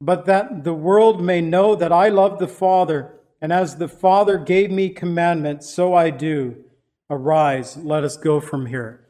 But 0.00 0.24
that 0.24 0.64
the 0.64 0.74
world 0.74 1.22
may 1.22 1.40
know 1.40 1.74
that 1.76 1.92
I 1.92 2.08
love 2.08 2.38
the 2.38 2.48
Father, 2.48 3.14
and 3.40 3.52
as 3.52 3.76
the 3.76 3.88
Father 3.88 4.38
gave 4.38 4.70
me 4.70 4.88
commandment, 4.88 5.62
so 5.62 5.94
I 5.94 6.10
do. 6.10 6.64
Arise, 7.10 7.76
let 7.76 8.04
us 8.04 8.16
go 8.16 8.40
from 8.40 8.66
here. 8.66 9.06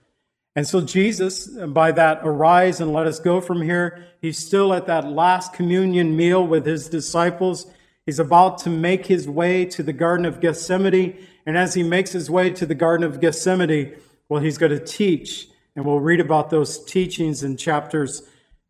And 0.57 0.67
so, 0.67 0.81
Jesus, 0.81 1.49
by 1.49 1.91
that 1.93 2.21
arise 2.23 2.81
and 2.81 2.93
let 2.93 3.07
us 3.07 3.19
go 3.19 3.41
from 3.41 3.63
here, 3.63 4.07
he's 4.21 4.39
still 4.39 4.73
at 4.73 4.87
that 4.87 5.09
last 5.09 5.53
communion 5.53 6.17
meal 6.17 6.47
with 6.47 6.67
his 6.67 6.89
disciples. 6.89 7.67
He's 8.07 8.19
about 8.19 8.59
to 8.59 8.71
make 8.71 9.07
his 9.07 9.29
way 9.29 9.65
to 9.67 9.83
the 9.83 9.93
Garden 9.93 10.27
of 10.27 10.41
Gethsemane. 10.41 11.17
And 11.47 11.57
as 11.57 11.75
he 11.75 11.83
makes 11.83 12.13
his 12.13 12.31
way 12.31 12.51
to 12.51 12.67
the 12.67 12.75
Garden 12.75 13.07
of 13.07 13.21
Gethsemane, 13.21 13.97
well, 14.29 14.43
he's 14.43 14.59
going 14.59 14.73
to 14.73 14.85
teach. 14.85 15.49
And 15.75 15.85
we'll 15.85 16.01
read 16.01 16.21
about 16.21 16.51
those 16.51 16.85
teachings 16.85 17.43
in 17.43 17.57
chapters 17.57 18.23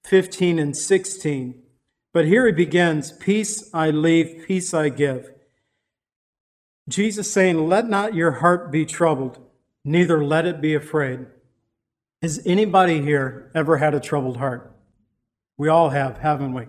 15 0.04 0.58
and 0.58 0.76
16. 0.76 1.62
But 2.12 2.26
here 2.26 2.46
he 2.46 2.52
begins 2.52 3.12
Peace 3.12 3.68
I 3.74 3.90
leave, 3.90 4.44
peace 4.46 4.72
I 4.72 4.88
give. 4.88 5.32
Jesus 6.88 7.32
saying, 7.32 7.68
Let 7.68 7.88
not 7.88 8.14
your 8.14 8.32
heart 8.32 8.70
be 8.70 8.86
troubled, 8.86 9.38
neither 9.84 10.24
let 10.24 10.46
it 10.46 10.60
be 10.60 10.74
afraid. 10.74 11.26
Has 12.22 12.40
anybody 12.46 13.02
here 13.02 13.50
ever 13.54 13.78
had 13.78 13.94
a 13.94 14.00
troubled 14.00 14.36
heart? 14.36 14.72
We 15.58 15.68
all 15.68 15.90
have, 15.90 16.18
haven't 16.18 16.54
we? 16.54 16.66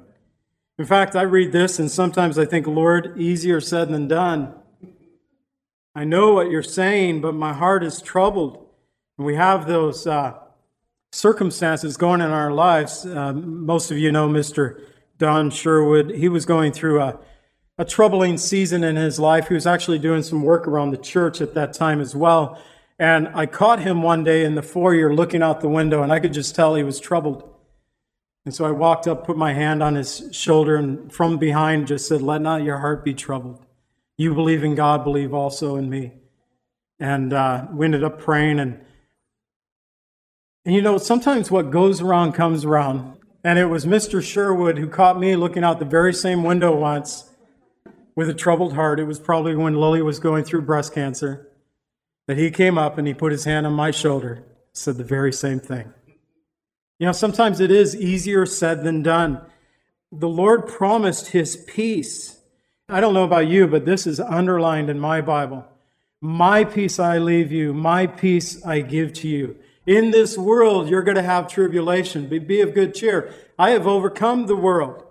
In 0.77 0.85
fact, 0.85 1.15
I 1.15 1.21
read 1.21 1.53
this 1.53 1.79
and 1.79 1.89
sometimes 1.89 2.37
I 2.37 2.45
think, 2.45 2.67
Lord, 2.67 3.17
easier 3.17 3.61
said 3.61 3.89
than 3.89 4.07
done. 4.07 4.53
I 5.95 6.03
know 6.03 6.33
what 6.33 6.51
you're 6.51 6.63
saying, 6.63 7.21
but 7.21 7.33
my 7.33 7.53
heart 7.53 7.83
is 7.83 8.01
troubled. 8.01 8.67
And 9.17 9.25
we 9.25 9.35
have 9.35 9.67
those 9.67 10.05
uh, 10.05 10.33
circumstances 11.13 11.95
going 11.95 12.19
in 12.19 12.31
our 12.31 12.51
lives. 12.51 13.05
Uh, 13.05 13.31
most 13.31 13.89
of 13.89 13.97
you 13.97 14.11
know 14.11 14.27
Mr. 14.27 14.81
Don 15.17 15.49
Sherwood. 15.49 16.11
He 16.11 16.27
was 16.27 16.45
going 16.45 16.73
through 16.73 17.01
a, 17.01 17.19
a 17.77 17.85
troubling 17.85 18.37
season 18.37 18.83
in 18.83 18.97
his 18.97 19.17
life. 19.17 19.47
He 19.47 19.53
was 19.53 19.65
actually 19.65 19.99
doing 19.99 20.23
some 20.23 20.43
work 20.43 20.67
around 20.67 20.91
the 20.91 20.97
church 20.97 21.39
at 21.39 21.53
that 21.53 21.73
time 21.73 22.01
as 22.01 22.13
well. 22.13 22.61
And 22.99 23.29
I 23.29 23.45
caught 23.45 23.79
him 23.79 24.01
one 24.01 24.25
day 24.25 24.43
in 24.43 24.55
the 24.55 24.61
foyer 24.61 25.13
looking 25.13 25.41
out 25.41 25.61
the 25.61 25.69
window, 25.69 26.03
and 26.03 26.11
I 26.11 26.19
could 26.19 26.33
just 26.33 26.53
tell 26.53 26.75
he 26.75 26.83
was 26.83 26.99
troubled. 26.99 27.54
And 28.45 28.53
so 28.53 28.63
I 28.63 28.71
walked 28.71 29.07
up, 29.07 29.25
put 29.25 29.37
my 29.37 29.53
hand 29.53 29.81
on 29.81 29.95
his 29.95 30.29
shoulder, 30.31 30.75
and 30.75 31.11
from 31.11 31.37
behind 31.37 31.87
just 31.87 32.07
said, 32.07 32.21
Let 32.21 32.41
not 32.41 32.61
your 32.61 32.77
heart 32.77 33.03
be 33.03 33.15
troubled. 33.15 33.65
You 34.17 34.35
believe 34.35 34.63
in 34.63 34.75
God, 34.75 35.03
believe 35.03 35.33
also 35.33 35.75
in 35.75 35.89
me. 35.89 36.13
And 36.99 37.33
uh, 37.33 37.65
we 37.73 37.85
ended 37.85 38.03
up 38.03 38.19
praying. 38.19 38.59
And, 38.59 38.79
and 40.63 40.75
you 40.75 40.81
know, 40.81 40.97
sometimes 40.99 41.49
what 41.49 41.71
goes 41.71 42.01
around 42.01 42.33
comes 42.33 42.63
around. 42.63 43.17
And 43.43 43.59
it 43.59 43.65
was 43.65 43.85
Mr. 43.85 44.23
Sherwood 44.23 44.77
who 44.77 44.87
caught 44.87 45.19
me 45.19 45.35
looking 45.35 45.63
out 45.63 45.79
the 45.79 45.85
very 45.85 46.13
same 46.13 46.43
window 46.43 46.75
once 46.75 47.29
with 48.15 48.29
a 48.29 48.33
troubled 48.33 48.73
heart. 48.73 48.99
It 48.99 49.05
was 49.05 49.19
probably 49.19 49.55
when 49.55 49.75
Lily 49.75 50.01
was 50.01 50.19
going 50.19 50.43
through 50.43 50.61
breast 50.61 50.93
cancer 50.93 51.49
that 52.27 52.37
he 52.37 52.49
came 52.49 52.77
up 52.77 52.97
and 52.97 53.07
he 53.07 53.13
put 53.13 53.31
his 53.31 53.43
hand 53.43 53.67
on 53.67 53.73
my 53.73 53.91
shoulder, 53.91 54.43
said 54.71 54.97
the 54.97 55.03
very 55.03 55.33
same 55.33 55.59
thing. 55.59 55.93
You 56.99 57.07
know, 57.07 57.11
sometimes 57.11 57.59
it 57.59 57.71
is 57.71 57.95
easier 57.95 58.45
said 58.45 58.83
than 58.83 59.03
done. 59.03 59.41
The 60.11 60.29
Lord 60.29 60.67
promised 60.67 61.27
his 61.27 61.57
peace. 61.57 62.39
I 62.87 63.01
don't 63.01 63.13
know 63.13 63.23
about 63.23 63.47
you, 63.47 63.67
but 63.67 63.85
this 63.85 64.07
is 64.07 64.19
underlined 64.19 64.89
in 64.89 64.99
my 64.99 65.19
Bible. 65.21 65.65
My 66.21 66.63
peace 66.63 66.99
I 66.99 67.17
leave 67.17 67.51
you, 67.51 67.73
my 67.73 68.07
peace 68.07 68.65
I 68.65 68.81
give 68.81 69.13
to 69.13 69.27
you. 69.27 69.57
In 69.85 70.11
this 70.11 70.37
world, 70.37 70.89
you're 70.89 71.03
going 71.03 71.15
to 71.17 71.21
have 71.21 71.47
tribulation. 71.47 72.27
Be, 72.27 72.39
be 72.39 72.61
of 72.61 72.73
good 72.73 72.95
cheer. 72.95 73.33
I 73.59 73.71
have 73.71 73.85
overcome 73.85 74.47
the 74.47 74.55
world. 74.55 75.03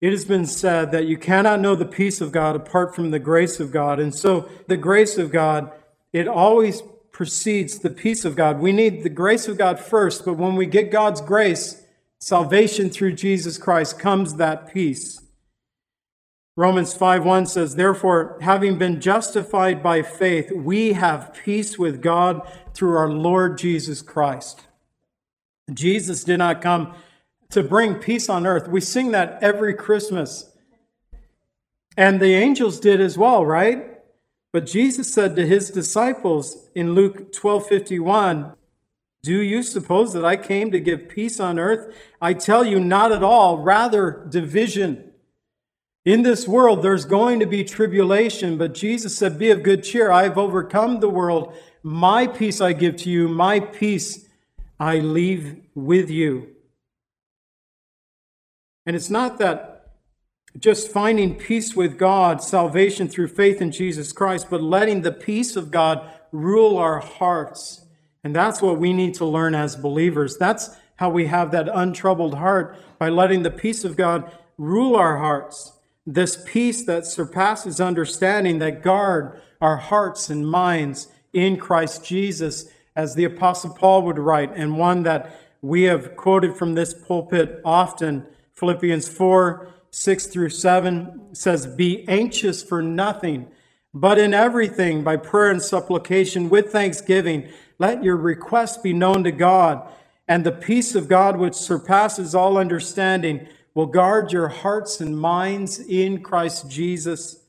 It 0.00 0.12
has 0.12 0.24
been 0.24 0.46
said 0.46 0.92
that 0.92 1.06
you 1.06 1.18
cannot 1.18 1.60
know 1.60 1.74
the 1.74 1.84
peace 1.84 2.20
of 2.20 2.30
God 2.30 2.54
apart 2.54 2.94
from 2.94 3.10
the 3.10 3.18
grace 3.18 3.58
of 3.58 3.72
God. 3.72 3.98
And 3.98 4.14
so, 4.14 4.48
the 4.68 4.76
grace 4.76 5.18
of 5.18 5.32
God, 5.32 5.72
it 6.12 6.28
always 6.28 6.82
precedes 7.18 7.80
the 7.80 7.90
peace 7.90 8.24
of 8.24 8.36
God. 8.36 8.60
We 8.60 8.70
need 8.70 9.02
the 9.02 9.08
grace 9.08 9.48
of 9.48 9.58
God 9.58 9.80
first, 9.80 10.24
but 10.24 10.34
when 10.34 10.54
we 10.54 10.66
get 10.66 10.92
God's 10.92 11.20
grace, 11.20 11.82
salvation 12.20 12.90
through 12.90 13.14
Jesus 13.14 13.58
Christ, 13.58 13.98
comes 13.98 14.36
that 14.36 14.72
peace. 14.72 15.20
Romans 16.56 16.94
5:1 16.94 17.44
says, 17.44 17.74
"Therefore, 17.74 18.38
having 18.42 18.78
been 18.78 19.00
justified 19.00 19.82
by 19.82 20.00
faith, 20.00 20.52
we 20.52 20.92
have 20.92 21.34
peace 21.34 21.76
with 21.76 22.00
God 22.00 22.40
through 22.72 22.96
our 22.96 23.10
Lord 23.10 23.58
Jesus 23.58 24.00
Christ." 24.00 24.68
Jesus 25.74 26.22
did 26.22 26.38
not 26.38 26.62
come 26.62 26.94
to 27.50 27.64
bring 27.64 27.96
peace 27.96 28.28
on 28.28 28.46
earth. 28.46 28.68
We 28.68 28.80
sing 28.80 29.10
that 29.10 29.40
every 29.42 29.74
Christmas. 29.74 30.52
And 31.96 32.20
the 32.20 32.34
angels 32.34 32.78
did 32.78 33.00
as 33.00 33.18
well, 33.18 33.44
right? 33.44 33.87
But 34.58 34.66
Jesus 34.66 35.14
said 35.14 35.36
to 35.36 35.46
his 35.46 35.70
disciples 35.70 36.68
in 36.74 36.92
Luke 36.92 37.32
12:51, 37.32 38.54
"Do 39.22 39.40
you 39.40 39.62
suppose 39.62 40.12
that 40.12 40.24
I 40.24 40.34
came 40.34 40.72
to 40.72 40.80
give 40.80 41.08
peace 41.08 41.38
on 41.38 41.60
earth? 41.60 41.94
I 42.20 42.34
tell 42.34 42.64
you 42.64 42.80
not 42.80 43.12
at 43.12 43.22
all, 43.22 43.58
rather 43.58 44.26
division." 44.28 45.12
In 46.04 46.24
this 46.24 46.48
world, 46.48 46.82
there's 46.82 47.04
going 47.04 47.38
to 47.38 47.46
be 47.46 47.62
tribulation, 47.62 48.58
but 48.58 48.74
Jesus 48.74 49.16
said, 49.16 49.38
Be 49.38 49.52
of 49.52 49.62
good 49.62 49.84
cheer. 49.84 50.10
I've 50.10 50.36
overcome 50.36 50.98
the 50.98 51.08
world. 51.08 51.54
My 51.84 52.26
peace 52.26 52.60
I 52.60 52.72
give 52.72 52.96
to 52.96 53.10
you, 53.10 53.28
my 53.28 53.60
peace 53.60 54.26
I 54.80 54.98
leave 54.98 55.60
with 55.76 56.10
you. 56.10 56.48
And 58.84 58.96
it's 58.96 59.08
not 59.08 59.38
that 59.38 59.77
just 60.56 60.90
finding 60.90 61.34
peace 61.34 61.76
with 61.76 61.98
God, 61.98 62.42
salvation 62.42 63.08
through 63.08 63.28
faith 63.28 63.60
in 63.60 63.70
Jesus 63.70 64.12
Christ, 64.12 64.48
but 64.48 64.62
letting 64.62 65.02
the 65.02 65.12
peace 65.12 65.56
of 65.56 65.70
God 65.70 66.08
rule 66.32 66.76
our 66.78 67.00
hearts. 67.00 67.84
And 68.24 68.34
that's 68.34 68.62
what 68.62 68.78
we 68.78 68.92
need 68.92 69.14
to 69.14 69.24
learn 69.24 69.54
as 69.54 69.76
believers. 69.76 70.36
That's 70.36 70.70
how 70.96 71.10
we 71.10 71.26
have 71.26 71.50
that 71.52 71.68
untroubled 71.72 72.34
heart 72.34 72.76
by 72.98 73.08
letting 73.08 73.42
the 73.42 73.50
peace 73.50 73.84
of 73.84 73.96
God 73.96 74.30
rule 74.56 74.96
our 74.96 75.18
hearts. 75.18 75.72
This 76.06 76.42
peace 76.46 76.84
that 76.86 77.06
surpasses 77.06 77.80
understanding, 77.80 78.58
that 78.58 78.82
guard 78.82 79.40
our 79.60 79.76
hearts 79.76 80.30
and 80.30 80.48
minds 80.48 81.08
in 81.32 81.56
Christ 81.58 82.04
Jesus, 82.04 82.68
as 82.96 83.14
the 83.14 83.24
Apostle 83.24 83.74
Paul 83.74 84.02
would 84.02 84.18
write, 84.18 84.50
and 84.56 84.78
one 84.78 85.04
that 85.04 85.38
we 85.62 85.82
have 85.84 86.16
quoted 86.16 86.56
from 86.56 86.74
this 86.74 86.94
pulpit 86.94 87.60
often. 87.64 88.26
Philippians 88.54 89.08
4 89.08 89.68
6 89.90 90.26
through 90.26 90.50
7 90.50 91.34
says, 91.34 91.66
Be 91.66 92.06
anxious 92.08 92.62
for 92.62 92.82
nothing, 92.82 93.48
but 93.94 94.18
in 94.18 94.34
everything, 94.34 95.02
by 95.02 95.16
prayer 95.16 95.50
and 95.50 95.62
supplication, 95.62 96.50
with 96.50 96.70
thanksgiving, 96.70 97.48
let 97.78 98.02
your 98.02 98.16
requests 98.16 98.76
be 98.78 98.92
known 98.92 99.24
to 99.24 99.32
God, 99.32 99.88
and 100.26 100.44
the 100.44 100.52
peace 100.52 100.94
of 100.94 101.08
God, 101.08 101.38
which 101.38 101.54
surpasses 101.54 102.34
all 102.34 102.58
understanding, 102.58 103.48
will 103.74 103.86
guard 103.86 104.32
your 104.32 104.48
hearts 104.48 105.00
and 105.00 105.18
minds 105.18 105.78
in 105.78 106.22
Christ 106.22 106.68
Jesus. 106.70 107.44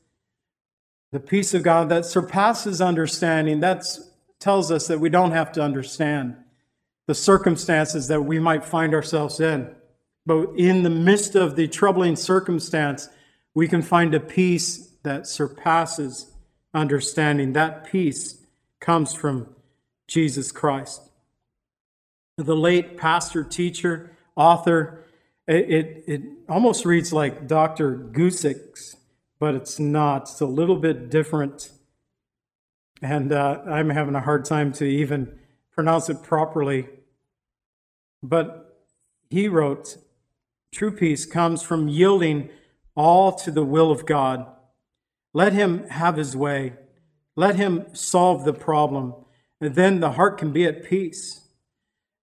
The 1.12 1.20
peace 1.20 1.54
of 1.54 1.62
God 1.62 1.88
that 1.88 2.06
surpasses 2.06 2.80
understanding, 2.80 3.60
that 3.60 3.84
tells 4.38 4.70
us 4.70 4.86
that 4.86 5.00
we 5.00 5.10
don't 5.10 5.32
have 5.32 5.52
to 5.52 5.62
understand 5.62 6.36
the 7.06 7.14
circumstances 7.14 8.06
that 8.06 8.22
we 8.22 8.38
might 8.38 8.64
find 8.64 8.94
ourselves 8.94 9.40
in. 9.40 9.74
But 10.30 10.50
in 10.56 10.84
the 10.84 10.90
midst 10.90 11.34
of 11.34 11.56
the 11.56 11.66
troubling 11.66 12.14
circumstance, 12.14 13.08
we 13.52 13.66
can 13.66 13.82
find 13.82 14.14
a 14.14 14.20
peace 14.20 14.92
that 15.02 15.26
surpasses 15.26 16.30
understanding. 16.72 17.54
That 17.54 17.90
peace 17.90 18.40
comes 18.78 19.12
from 19.12 19.48
Jesus 20.06 20.52
Christ. 20.52 21.10
The 22.36 22.54
late 22.54 22.96
pastor, 22.96 23.42
teacher, 23.42 24.12
author 24.36 25.04
it, 25.48 25.68
it, 25.68 26.04
it 26.06 26.22
almost 26.48 26.84
reads 26.84 27.12
like 27.12 27.48
Dr. 27.48 27.96
Guzik's, 27.96 28.94
but 29.40 29.56
it's 29.56 29.80
not. 29.80 30.30
It's 30.30 30.40
a 30.40 30.46
little 30.46 30.76
bit 30.76 31.10
different. 31.10 31.72
And 33.02 33.32
uh, 33.32 33.62
I'm 33.66 33.90
having 33.90 34.14
a 34.14 34.20
hard 34.20 34.44
time 34.44 34.72
to 34.74 34.84
even 34.84 35.40
pronounce 35.72 36.08
it 36.08 36.22
properly. 36.22 36.88
But 38.22 38.78
he 39.28 39.48
wrote 39.48 39.96
True 40.72 40.92
peace 40.92 41.26
comes 41.26 41.62
from 41.62 41.88
yielding 41.88 42.50
all 42.94 43.32
to 43.32 43.50
the 43.50 43.64
will 43.64 43.90
of 43.90 44.06
God. 44.06 44.46
Let 45.32 45.52
him 45.52 45.88
have 45.88 46.16
his 46.16 46.36
way. 46.36 46.74
Let 47.36 47.56
him 47.56 47.86
solve 47.92 48.44
the 48.44 48.52
problem. 48.52 49.14
And 49.60 49.74
then 49.74 50.00
the 50.00 50.12
heart 50.12 50.38
can 50.38 50.52
be 50.52 50.64
at 50.64 50.84
peace. 50.84 51.48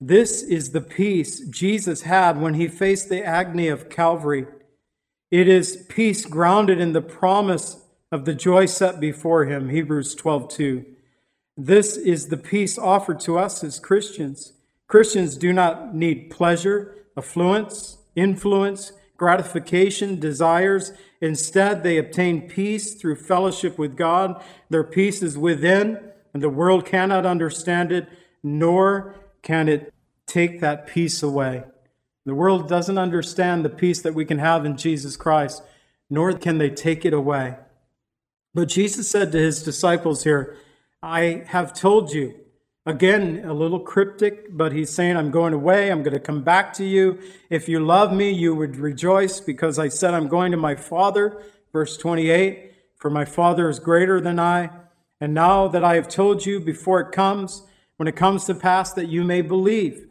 This 0.01 0.43
is 0.43 0.71
the 0.71 0.81
peace 0.81 1.41
Jesus 1.49 2.03
had 2.03 2.41
when 2.41 2.55
he 2.55 2.69
faced 2.69 3.09
the 3.09 3.25
agony 3.25 3.69
of 3.69 3.89
Calvary. 3.89 4.47
It 5.31 5.49
is 5.49 5.87
peace 5.89 6.25
grounded 6.25 6.81
in 6.81 6.93
the 6.93 7.03
promise 7.03 7.83
of 8.13 8.25
the 8.25 8.35
joy 8.35 8.67
set 8.67 9.01
before 9.01 9.47
him, 9.47 9.71
Hebrews 9.71 10.15
12:2. 10.15 10.85
This 11.57 11.97
is 11.97 12.29
the 12.29 12.37
peace 12.37 12.79
offered 12.79 13.21
to 13.21 13.39
us 13.39 13.65
as 13.65 13.81
Christians. 13.81 14.53
Christians 14.87 15.37
do 15.37 15.53
not 15.53 15.95
need 15.95 16.31
pleasure, 16.31 17.07
affluence, 17.17 17.96
influence, 18.17 18.93
gratification, 19.17 20.19
desires. 20.19 20.93
Instead, 21.21 21.83
they 21.83 21.99
obtain 21.99 22.49
peace 22.49 22.95
through 22.95 23.17
fellowship 23.17 23.79
with 23.79 23.97
God. 23.97 24.43
Their 24.69 24.85
peace 24.85 25.23
is 25.23 25.39
within, 25.39 26.01
and 26.35 26.43
the 26.43 26.49
world 26.49 26.85
cannot 26.85 27.25
understand 27.25 27.93
it, 27.93 28.09
nor 28.43 29.15
can 29.43 29.69
it 29.69 29.93
take 30.27 30.61
that 30.61 30.87
peace 30.87 31.23
away. 31.23 31.65
The 32.25 32.35
world 32.35 32.69
doesn't 32.69 32.99
understand 32.99 33.65
the 33.65 33.71
peace 33.71 34.03
that 34.03 34.15
we 34.15 34.25
can 34.25 34.39
have 34.39 34.67
in 34.67 34.77
Jesus 34.77 35.17
Christ, 35.17 35.63
nor 36.11 36.33
can 36.33 36.59
they 36.59 36.71
take 36.71 37.05
it 37.05 37.15
away. 37.15 37.57
But 38.53 38.69
Jesus 38.69 39.09
said 39.09 39.33
to 39.33 39.39
his 39.39 39.63
disciples 39.63 40.25
here, 40.25 40.57
I 41.03 41.45
have 41.49 41.73
told 41.73 42.13
you. 42.13 42.35
Again, 42.87 43.43
a 43.45 43.53
little 43.53 43.81
cryptic, 43.81 44.57
but 44.57 44.71
he's 44.71 44.91
saying, 44.91 45.17
I'm 45.17 45.33
going 45.33 45.53
away. 45.53 45.91
I'm 45.91 46.05
going 46.05 46.15
to 46.15 46.21
come 46.21 46.45
back 46.45 46.73
to 46.75 46.85
you. 46.85 47.19
If 47.51 47.69
you 47.69 47.81
love 47.81 48.13
me, 48.13 48.31
you 48.31 48.55
would 48.55 48.77
rejoice 48.77 49.41
because 49.41 49.77
I 49.77 49.89
said, 49.89 50.15
I'm 50.15 50.29
going 50.29 50.53
to 50.53 50.57
my 50.57 50.77
Father. 50.77 51.43
Verse 51.73 51.97
28 51.97 52.73
For 52.95 53.11
my 53.11 53.25
Father 53.25 53.69
is 53.69 53.81
greater 53.81 54.21
than 54.21 54.39
I. 54.39 54.71
And 55.21 55.35
now 55.35 55.67
that 55.67 55.83
I 55.83 55.97
have 55.97 56.09
told 56.09 56.47
you 56.47 56.61
before 56.61 57.01
it 57.01 57.11
comes, 57.11 57.63
when 57.97 58.07
it 58.07 58.15
comes 58.15 58.45
to 58.45 58.55
pass, 58.55 58.93
that 58.93 59.09
you 59.09 59.25
may 59.25 59.43
believe. 59.43 60.07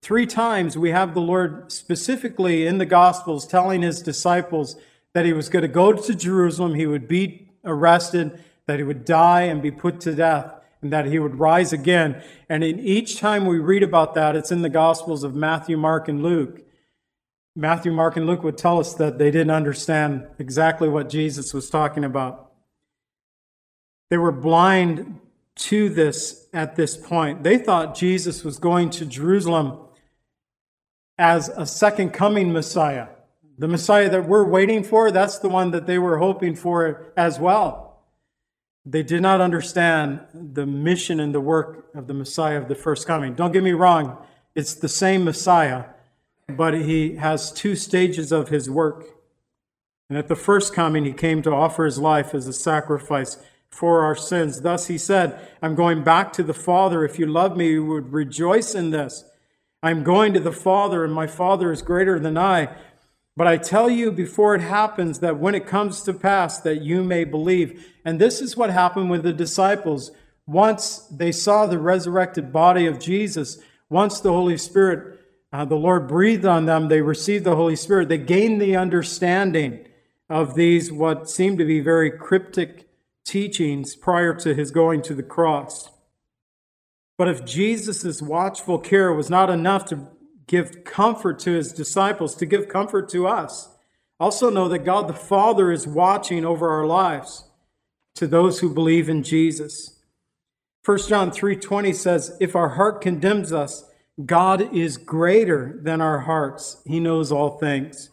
Three 0.00 0.26
times 0.26 0.76
we 0.76 0.90
have 0.90 1.14
the 1.14 1.20
Lord 1.20 1.70
specifically 1.70 2.66
in 2.66 2.78
the 2.78 2.86
Gospels 2.86 3.46
telling 3.46 3.82
his 3.82 4.02
disciples 4.02 4.74
that 5.12 5.24
he 5.24 5.32
was 5.32 5.48
going 5.48 5.62
to 5.62 5.68
go 5.68 5.92
to 5.92 6.14
Jerusalem, 6.16 6.74
he 6.74 6.86
would 6.86 7.06
be 7.06 7.48
arrested, 7.64 8.42
that 8.66 8.80
he 8.80 8.82
would 8.82 9.04
die 9.04 9.42
and 9.42 9.62
be 9.62 9.70
put 9.70 10.00
to 10.00 10.14
death, 10.14 10.52
and 10.82 10.92
that 10.92 11.06
he 11.06 11.18
would 11.18 11.38
rise 11.38 11.72
again. 11.72 12.22
And 12.48 12.62
in 12.64 12.80
each 12.80 13.18
time 13.18 13.46
we 13.46 13.58
read 13.58 13.82
about 13.82 14.14
that, 14.14 14.36
it's 14.36 14.50
in 14.50 14.62
the 14.62 14.68
Gospels 14.68 15.22
of 15.22 15.34
Matthew, 15.34 15.76
Mark, 15.76 16.08
and 16.08 16.22
Luke. 16.22 16.60
Matthew, 17.54 17.92
Mark, 17.92 18.16
and 18.16 18.26
Luke 18.26 18.42
would 18.42 18.58
tell 18.58 18.80
us 18.80 18.94
that 18.94 19.18
they 19.18 19.30
didn't 19.30 19.50
understand 19.50 20.26
exactly 20.38 20.88
what 20.88 21.08
Jesus 21.08 21.54
was 21.54 21.70
talking 21.70 22.04
about. 22.04 22.50
They 24.10 24.18
were 24.18 24.32
blind 24.32 25.20
to 25.54 25.88
this 25.88 26.48
at 26.52 26.76
this 26.76 26.96
point. 26.96 27.42
They 27.42 27.58
thought 27.58 27.94
Jesus 27.94 28.42
was 28.42 28.58
going 28.58 28.90
to 28.90 29.06
Jerusalem 29.06 29.78
as 31.18 31.48
a 31.50 31.66
second 31.66 32.10
coming 32.10 32.52
Messiah. 32.52 33.08
The 33.58 33.68
Messiah 33.68 34.08
that 34.10 34.26
we're 34.26 34.48
waiting 34.48 34.82
for, 34.82 35.10
that's 35.10 35.38
the 35.38 35.48
one 35.48 35.70
that 35.70 35.86
they 35.86 35.98
were 35.98 36.18
hoping 36.18 36.56
for 36.56 37.12
as 37.16 37.38
well. 37.38 37.91
They 38.84 39.02
did 39.02 39.22
not 39.22 39.40
understand 39.40 40.20
the 40.34 40.66
mission 40.66 41.20
and 41.20 41.34
the 41.34 41.40
work 41.40 41.86
of 41.94 42.08
the 42.08 42.14
Messiah 42.14 42.58
of 42.58 42.68
the 42.68 42.74
first 42.74 43.06
coming. 43.06 43.34
Don't 43.34 43.52
get 43.52 43.62
me 43.62 43.72
wrong, 43.72 44.18
it's 44.54 44.74
the 44.74 44.88
same 44.88 45.24
Messiah, 45.24 45.84
but 46.48 46.74
he 46.74 47.16
has 47.16 47.52
two 47.52 47.76
stages 47.76 48.32
of 48.32 48.48
his 48.48 48.68
work. 48.68 49.06
And 50.08 50.18
at 50.18 50.28
the 50.28 50.36
first 50.36 50.74
coming, 50.74 51.04
he 51.04 51.12
came 51.12 51.42
to 51.42 51.52
offer 51.52 51.84
his 51.84 51.98
life 51.98 52.34
as 52.34 52.46
a 52.46 52.52
sacrifice 52.52 53.38
for 53.70 54.02
our 54.02 54.16
sins. 54.16 54.60
Thus 54.60 54.88
he 54.88 54.98
said, 54.98 55.40
I'm 55.62 55.74
going 55.74 56.04
back 56.04 56.32
to 56.34 56.42
the 56.42 56.52
Father. 56.52 57.04
If 57.04 57.18
you 57.18 57.26
love 57.26 57.56
me, 57.56 57.70
you 57.70 57.86
would 57.86 58.12
rejoice 58.12 58.74
in 58.74 58.90
this. 58.90 59.24
I'm 59.82 60.04
going 60.04 60.34
to 60.34 60.40
the 60.40 60.52
Father, 60.52 61.04
and 61.04 61.14
my 61.14 61.26
Father 61.26 61.72
is 61.72 61.82
greater 61.82 62.18
than 62.20 62.36
I. 62.36 62.68
But 63.36 63.46
I 63.46 63.56
tell 63.56 63.88
you 63.88 64.12
before 64.12 64.54
it 64.54 64.60
happens 64.60 65.20
that 65.20 65.38
when 65.38 65.54
it 65.54 65.66
comes 65.66 66.02
to 66.02 66.12
pass, 66.12 66.60
that 66.60 66.82
you 66.82 67.02
may 67.02 67.24
believe. 67.24 67.86
And 68.04 68.20
this 68.20 68.40
is 68.40 68.56
what 68.56 68.70
happened 68.70 69.10
with 69.10 69.22
the 69.22 69.32
disciples. 69.32 70.10
Once 70.46 70.98
they 71.10 71.32
saw 71.32 71.66
the 71.66 71.78
resurrected 71.78 72.52
body 72.52 72.86
of 72.86 72.98
Jesus, 72.98 73.58
once 73.88 74.20
the 74.20 74.32
Holy 74.32 74.58
Spirit, 74.58 75.20
uh, 75.52 75.64
the 75.64 75.76
Lord 75.76 76.08
breathed 76.08 76.44
on 76.44 76.66
them, 76.66 76.88
they 76.88 77.00
received 77.00 77.44
the 77.44 77.56
Holy 77.56 77.76
Spirit. 77.76 78.08
They 78.08 78.18
gained 78.18 78.60
the 78.60 78.76
understanding 78.76 79.86
of 80.28 80.54
these, 80.54 80.92
what 80.92 81.28
seemed 81.28 81.58
to 81.58 81.64
be 81.64 81.80
very 81.80 82.10
cryptic 82.10 82.88
teachings 83.24 83.94
prior 83.94 84.34
to 84.34 84.54
his 84.54 84.70
going 84.70 85.02
to 85.02 85.14
the 85.14 85.22
cross. 85.22 85.90
But 87.16 87.28
if 87.28 87.44
Jesus' 87.44 88.20
watchful 88.20 88.78
care 88.78 89.12
was 89.12 89.30
not 89.30 89.50
enough 89.50 89.84
to 89.86 90.08
give 90.46 90.84
comfort 90.84 91.38
to 91.40 91.52
his 91.52 91.72
disciples, 91.72 92.34
to 92.36 92.46
give 92.46 92.68
comfort 92.68 93.08
to 93.10 93.26
us, 93.26 93.68
also 94.18 94.50
know 94.50 94.68
that 94.68 94.84
God 94.84 95.08
the 95.08 95.14
Father 95.14 95.72
is 95.72 95.86
watching 95.86 96.44
over 96.44 96.70
our 96.70 96.86
lives 96.86 97.44
to 98.14 98.26
those 98.26 98.60
who 98.60 98.72
believe 98.72 99.08
in 99.08 99.22
Jesus. 99.22 100.00
1 100.84 101.08
John 101.08 101.30
3:20 101.30 101.92
says, 101.92 102.36
"If 102.40 102.54
our 102.54 102.70
heart 102.70 103.00
condemns 103.00 103.52
us, 103.52 103.84
God 104.24 104.74
is 104.74 104.96
greater 104.96 105.78
than 105.82 106.00
our 106.00 106.20
hearts. 106.20 106.82
He 106.84 107.00
knows 107.00 107.32
all 107.32 107.58
things." 107.58 108.10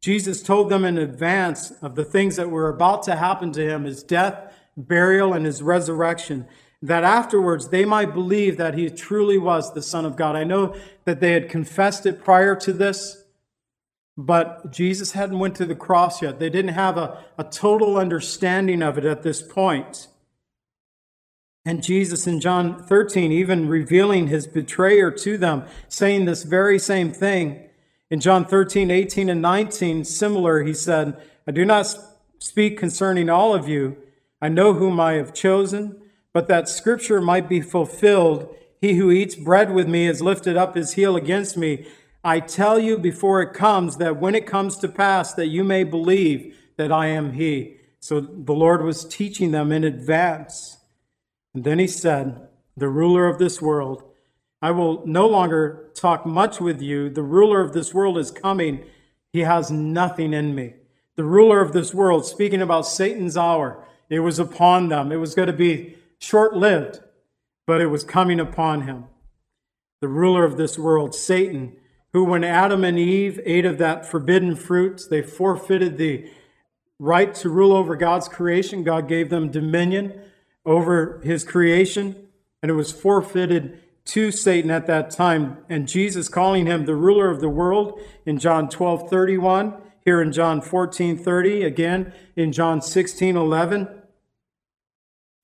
Jesus 0.00 0.42
told 0.42 0.68
them 0.68 0.84
in 0.84 0.98
advance 0.98 1.72
of 1.82 1.96
the 1.96 2.04
things 2.04 2.36
that 2.36 2.50
were 2.50 2.68
about 2.68 3.02
to 3.04 3.16
happen 3.16 3.50
to 3.52 3.64
him, 3.64 3.84
his 3.84 4.02
death, 4.02 4.52
burial, 4.76 5.32
and 5.32 5.44
his 5.44 5.62
resurrection 5.62 6.46
that 6.82 7.04
afterwards 7.04 7.68
they 7.68 7.84
might 7.84 8.14
believe 8.14 8.56
that 8.56 8.74
he 8.74 8.88
truly 8.88 9.38
was 9.38 9.72
the 9.72 9.82
Son 9.82 10.04
of 10.04 10.16
God. 10.16 10.36
I 10.36 10.44
know 10.44 10.76
that 11.04 11.20
they 11.20 11.32
had 11.32 11.48
confessed 11.48 12.06
it 12.06 12.22
prior 12.22 12.54
to 12.56 12.72
this, 12.72 13.24
but 14.16 14.72
Jesus 14.72 15.12
hadn't 15.12 15.38
went 15.38 15.54
to 15.56 15.66
the 15.66 15.74
cross 15.74 16.22
yet. 16.22 16.38
They 16.38 16.50
didn't 16.50 16.74
have 16.74 16.96
a, 16.96 17.24
a 17.36 17.44
total 17.44 17.96
understanding 17.96 18.82
of 18.82 18.98
it 18.98 19.04
at 19.04 19.22
this 19.22 19.42
point. 19.42 20.08
And 21.64 21.82
Jesus 21.82 22.26
in 22.26 22.40
John 22.40 22.82
13, 22.82 23.30
even 23.30 23.68
revealing 23.68 24.28
his 24.28 24.46
betrayer 24.46 25.10
to 25.10 25.36
them, 25.36 25.64
saying 25.88 26.24
this 26.24 26.42
very 26.42 26.78
same 26.78 27.12
thing. 27.12 27.68
In 28.10 28.20
John 28.20 28.46
13, 28.46 28.90
18, 28.90 29.28
and 29.28 29.42
19, 29.42 30.04
similar, 30.04 30.62
he 30.62 30.72
said, 30.72 31.20
I 31.46 31.50
do 31.50 31.64
not 31.64 31.94
speak 32.38 32.78
concerning 32.78 33.28
all 33.28 33.54
of 33.54 33.68
you. 33.68 33.98
I 34.40 34.48
know 34.48 34.72
whom 34.72 34.98
I 34.98 35.14
have 35.14 35.34
chosen, 35.34 36.00
but 36.38 36.46
that 36.46 36.68
scripture 36.68 37.20
might 37.20 37.48
be 37.48 37.60
fulfilled. 37.60 38.54
He 38.80 38.94
who 38.94 39.10
eats 39.10 39.34
bread 39.34 39.74
with 39.74 39.88
me 39.88 40.04
has 40.04 40.22
lifted 40.22 40.56
up 40.56 40.76
his 40.76 40.92
heel 40.92 41.16
against 41.16 41.56
me. 41.56 41.88
I 42.22 42.38
tell 42.38 42.78
you 42.78 42.96
before 42.96 43.42
it 43.42 43.52
comes 43.52 43.96
that 43.96 44.20
when 44.20 44.36
it 44.36 44.46
comes 44.46 44.76
to 44.76 44.88
pass, 44.88 45.34
that 45.34 45.48
you 45.48 45.64
may 45.64 45.82
believe 45.82 46.56
that 46.76 46.92
I 46.92 47.08
am 47.08 47.32
He. 47.32 47.78
So 47.98 48.20
the 48.20 48.52
Lord 48.52 48.84
was 48.84 49.04
teaching 49.04 49.50
them 49.50 49.72
in 49.72 49.82
advance. 49.82 50.76
And 51.56 51.64
then 51.64 51.80
He 51.80 51.88
said, 51.88 52.46
The 52.76 52.88
ruler 52.88 53.26
of 53.26 53.40
this 53.40 53.60
world, 53.60 54.04
I 54.62 54.70
will 54.70 55.04
no 55.04 55.26
longer 55.26 55.90
talk 55.96 56.24
much 56.24 56.60
with 56.60 56.80
you. 56.80 57.10
The 57.10 57.24
ruler 57.24 57.60
of 57.60 57.72
this 57.72 57.92
world 57.92 58.16
is 58.16 58.30
coming. 58.30 58.84
He 59.32 59.40
has 59.40 59.72
nothing 59.72 60.32
in 60.32 60.54
me. 60.54 60.74
The 61.16 61.24
ruler 61.24 61.60
of 61.60 61.72
this 61.72 61.92
world, 61.92 62.24
speaking 62.26 62.62
about 62.62 62.86
Satan's 62.86 63.36
hour, 63.36 63.84
it 64.08 64.20
was 64.20 64.38
upon 64.38 64.88
them. 64.88 65.10
It 65.10 65.16
was 65.16 65.34
going 65.34 65.48
to 65.48 65.52
be 65.52 65.96
short 66.18 66.56
lived, 66.56 67.00
but 67.66 67.80
it 67.80 67.86
was 67.86 68.04
coming 68.04 68.40
upon 68.40 68.82
him. 68.82 69.04
The 70.00 70.08
ruler 70.08 70.44
of 70.44 70.56
this 70.56 70.78
world, 70.78 71.14
Satan, 71.14 71.76
who, 72.12 72.24
when 72.24 72.44
Adam 72.44 72.84
and 72.84 72.98
Eve 72.98 73.40
ate 73.44 73.66
of 73.66 73.78
that 73.78 74.06
forbidden 74.06 74.56
fruit, 74.56 75.02
they 75.10 75.22
forfeited 75.22 75.98
the 75.98 76.30
right 76.98 77.34
to 77.34 77.48
rule 77.48 77.72
over 77.72 77.96
God's 77.96 78.28
creation. 78.28 78.84
God 78.84 79.08
gave 79.08 79.30
them 79.30 79.50
dominion 79.50 80.20
over 80.64 81.20
his 81.22 81.44
creation, 81.44 82.28
and 82.62 82.70
it 82.70 82.74
was 82.74 82.92
forfeited 82.92 83.80
to 84.06 84.30
Satan 84.30 84.70
at 84.70 84.86
that 84.86 85.10
time. 85.10 85.58
And 85.68 85.86
Jesus 85.86 86.28
calling 86.28 86.66
him 86.66 86.86
the 86.86 86.96
ruler 86.96 87.30
of 87.30 87.40
the 87.40 87.48
world 87.48 88.00
in 88.24 88.38
John 88.38 88.68
12 88.68 89.10
31, 89.10 89.74
here 90.04 90.22
in 90.22 90.32
John 90.32 90.60
14 90.60 91.18
30, 91.18 91.62
again 91.62 92.12
in 92.34 92.52
John 92.52 92.80
16 92.80 93.36
11. 93.36 93.97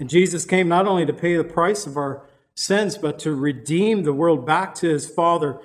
And 0.00 0.08
Jesus 0.08 0.44
came 0.44 0.68
not 0.68 0.86
only 0.86 1.06
to 1.06 1.12
pay 1.12 1.36
the 1.36 1.44
price 1.44 1.86
of 1.86 1.96
our 1.96 2.26
sins, 2.54 2.98
but 2.98 3.18
to 3.20 3.34
redeem 3.34 4.02
the 4.02 4.12
world 4.12 4.46
back 4.46 4.74
to 4.76 4.88
his 4.88 5.08
Father 5.08 5.60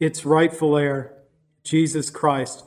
its 0.00 0.24
rightful 0.24 0.76
heir, 0.76 1.14
Jesus 1.62 2.10
Christ. 2.10 2.64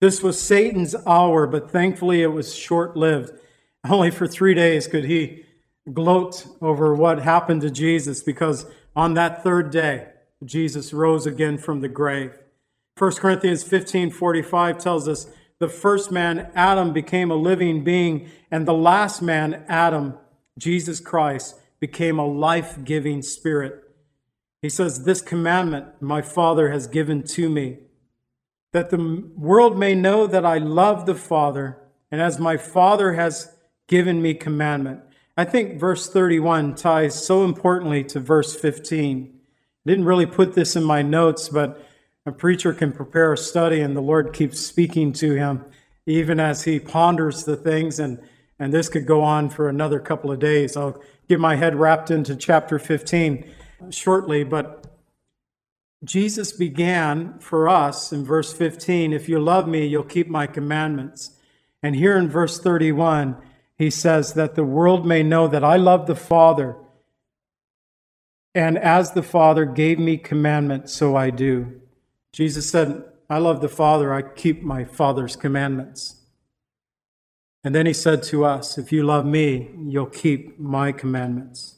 This 0.00 0.22
was 0.22 0.40
Satan's 0.40 0.96
hour, 1.06 1.46
but 1.46 1.70
thankfully 1.70 2.22
it 2.22 2.32
was 2.32 2.54
short 2.54 2.96
lived. 2.96 3.32
Only 3.88 4.10
for 4.10 4.26
three 4.26 4.54
days 4.54 4.86
could 4.86 5.04
he 5.04 5.44
gloat 5.92 6.46
over 6.60 6.94
what 6.94 7.20
happened 7.20 7.60
to 7.62 7.70
Jesus, 7.70 8.22
because 8.22 8.66
on 8.94 9.14
that 9.14 9.42
third 9.42 9.70
day, 9.70 10.08
Jesus 10.44 10.92
rose 10.92 11.26
again 11.26 11.58
from 11.58 11.80
the 11.80 11.88
grave. 11.88 12.38
1 12.98 13.12
Corinthians 13.12 13.62
15 13.62 14.10
45 14.10 14.78
tells 14.78 15.08
us 15.08 15.26
the 15.62 15.68
first 15.68 16.10
man, 16.10 16.50
Adam, 16.56 16.92
became 16.92 17.30
a 17.30 17.36
living 17.36 17.84
being, 17.84 18.28
and 18.50 18.66
the 18.66 18.74
last 18.74 19.22
man, 19.22 19.64
Adam, 19.68 20.18
Jesus 20.58 20.98
Christ, 20.98 21.54
became 21.78 22.18
a 22.18 22.26
life 22.26 22.82
giving 22.82 23.22
spirit. 23.22 23.80
He 24.60 24.68
says, 24.68 25.04
This 25.04 25.20
commandment 25.20 26.02
my 26.02 26.20
Father 26.20 26.72
has 26.72 26.88
given 26.88 27.22
to 27.28 27.48
me, 27.48 27.78
that 28.72 28.90
the 28.90 29.30
world 29.36 29.78
may 29.78 29.94
know 29.94 30.26
that 30.26 30.44
I 30.44 30.58
love 30.58 31.06
the 31.06 31.14
Father, 31.14 31.78
and 32.10 32.20
as 32.20 32.40
my 32.40 32.56
Father 32.56 33.12
has 33.12 33.54
given 33.86 34.20
me 34.20 34.34
commandment. 34.34 35.00
I 35.36 35.44
think 35.44 35.78
verse 35.78 36.10
31 36.10 36.74
ties 36.74 37.24
so 37.24 37.44
importantly 37.44 38.02
to 38.04 38.18
verse 38.18 38.58
15. 38.58 39.32
I 39.32 39.88
didn't 39.88 40.06
really 40.06 40.26
put 40.26 40.54
this 40.54 40.74
in 40.74 40.82
my 40.82 41.02
notes, 41.02 41.48
but 41.48 41.88
a 42.24 42.32
preacher 42.32 42.72
can 42.72 42.92
prepare 42.92 43.32
a 43.32 43.38
study 43.38 43.80
and 43.80 43.96
the 43.96 44.00
Lord 44.00 44.32
keeps 44.32 44.60
speaking 44.60 45.12
to 45.14 45.34
him 45.34 45.64
even 46.06 46.40
as 46.40 46.64
he 46.64 46.78
ponders 46.78 47.44
the 47.44 47.56
things 47.56 47.98
and 47.98 48.20
and 48.58 48.72
this 48.72 48.88
could 48.88 49.06
go 49.06 49.22
on 49.22 49.50
for 49.50 49.68
another 49.68 49.98
couple 49.98 50.30
of 50.30 50.38
days. 50.38 50.76
I'll 50.76 51.02
get 51.28 51.40
my 51.40 51.56
head 51.56 51.74
wrapped 51.74 52.12
into 52.12 52.36
chapter 52.36 52.78
15 52.78 53.44
shortly, 53.90 54.44
but 54.44 54.86
Jesus 56.04 56.52
began 56.52 57.40
for 57.40 57.68
us 57.68 58.12
in 58.12 58.24
verse 58.24 58.52
15 58.52 59.12
If 59.12 59.28
you 59.28 59.40
love 59.40 59.66
me, 59.66 59.86
you'll 59.86 60.04
keep 60.04 60.28
my 60.28 60.46
commandments. 60.46 61.32
And 61.82 61.96
here 61.96 62.16
in 62.16 62.28
verse 62.28 62.60
31, 62.60 63.36
he 63.76 63.90
says 63.90 64.34
that 64.34 64.54
the 64.54 64.62
world 64.62 65.04
may 65.04 65.24
know 65.24 65.48
that 65.48 65.64
I 65.64 65.74
love 65.74 66.06
the 66.06 66.14
Father. 66.14 66.76
And 68.54 68.78
as 68.78 69.10
the 69.10 69.24
Father 69.24 69.64
gave 69.64 69.98
me 69.98 70.16
commandment, 70.18 70.88
so 70.88 71.16
I 71.16 71.30
do. 71.30 71.81
Jesus 72.32 72.68
said, 72.68 73.04
I 73.28 73.38
love 73.38 73.60
the 73.60 73.68
Father, 73.68 74.12
I 74.12 74.22
keep 74.22 74.62
my 74.62 74.84
Father's 74.84 75.36
commandments. 75.36 76.16
And 77.64 77.74
then 77.74 77.86
he 77.86 77.92
said 77.92 78.22
to 78.24 78.44
us, 78.44 78.76
If 78.76 78.90
you 78.92 79.04
love 79.04 79.24
me, 79.24 79.70
you'll 79.86 80.06
keep 80.06 80.58
my 80.58 80.92
commandments. 80.92 81.76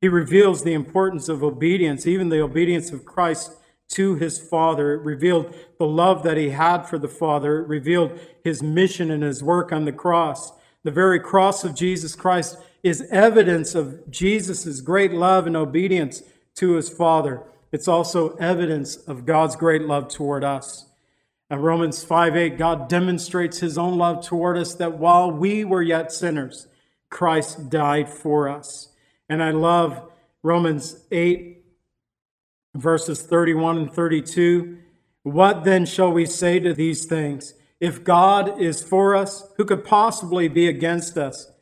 He 0.00 0.08
reveals 0.08 0.62
the 0.62 0.74
importance 0.74 1.28
of 1.28 1.42
obedience, 1.42 2.06
even 2.06 2.28
the 2.28 2.42
obedience 2.42 2.92
of 2.92 3.04
Christ 3.04 3.56
to 3.88 4.14
his 4.16 4.38
Father. 4.38 4.94
It 4.94 5.02
revealed 5.02 5.54
the 5.78 5.86
love 5.86 6.22
that 6.22 6.36
he 6.36 6.50
had 6.50 6.82
for 6.82 6.98
the 6.98 7.08
Father. 7.08 7.62
It 7.62 7.68
revealed 7.68 8.18
his 8.44 8.62
mission 8.62 9.10
and 9.10 9.22
his 9.22 9.42
work 9.42 9.72
on 9.72 9.84
the 9.84 9.92
cross. 9.92 10.52
The 10.84 10.90
very 10.90 11.18
cross 11.18 11.64
of 11.64 11.74
Jesus 11.74 12.14
Christ 12.14 12.58
is 12.82 13.08
evidence 13.10 13.74
of 13.74 14.08
Jesus' 14.10 14.80
great 14.80 15.12
love 15.12 15.46
and 15.46 15.56
obedience 15.56 16.22
to 16.56 16.74
his 16.74 16.88
Father. 16.88 17.42
It's 17.76 17.88
also 17.88 18.30
evidence 18.36 18.96
of 18.96 19.26
God's 19.26 19.54
great 19.54 19.82
love 19.82 20.08
toward 20.08 20.42
us. 20.42 20.86
In 21.50 21.58
Romans 21.58 22.02
5 22.02 22.34
8, 22.34 22.56
God 22.56 22.88
demonstrates 22.88 23.58
his 23.58 23.76
own 23.76 23.98
love 23.98 24.24
toward 24.24 24.56
us 24.56 24.72
that 24.76 24.96
while 24.96 25.30
we 25.30 25.62
were 25.62 25.82
yet 25.82 26.10
sinners, 26.10 26.68
Christ 27.10 27.68
died 27.68 28.08
for 28.08 28.48
us. 28.48 28.88
And 29.28 29.42
I 29.42 29.50
love 29.50 30.10
Romans 30.42 31.04
8, 31.10 31.66
verses 32.74 33.20
31 33.20 33.76
and 33.76 33.92
32. 33.92 34.78
What 35.22 35.64
then 35.64 35.84
shall 35.84 36.10
we 36.10 36.24
say 36.24 36.58
to 36.58 36.72
these 36.72 37.04
things? 37.04 37.52
If 37.78 38.04
God 38.04 38.58
is 38.58 38.82
for 38.82 39.14
us, 39.14 39.52
who 39.58 39.66
could 39.66 39.84
possibly 39.84 40.48
be 40.48 40.66
against 40.66 41.18
us? 41.18 41.52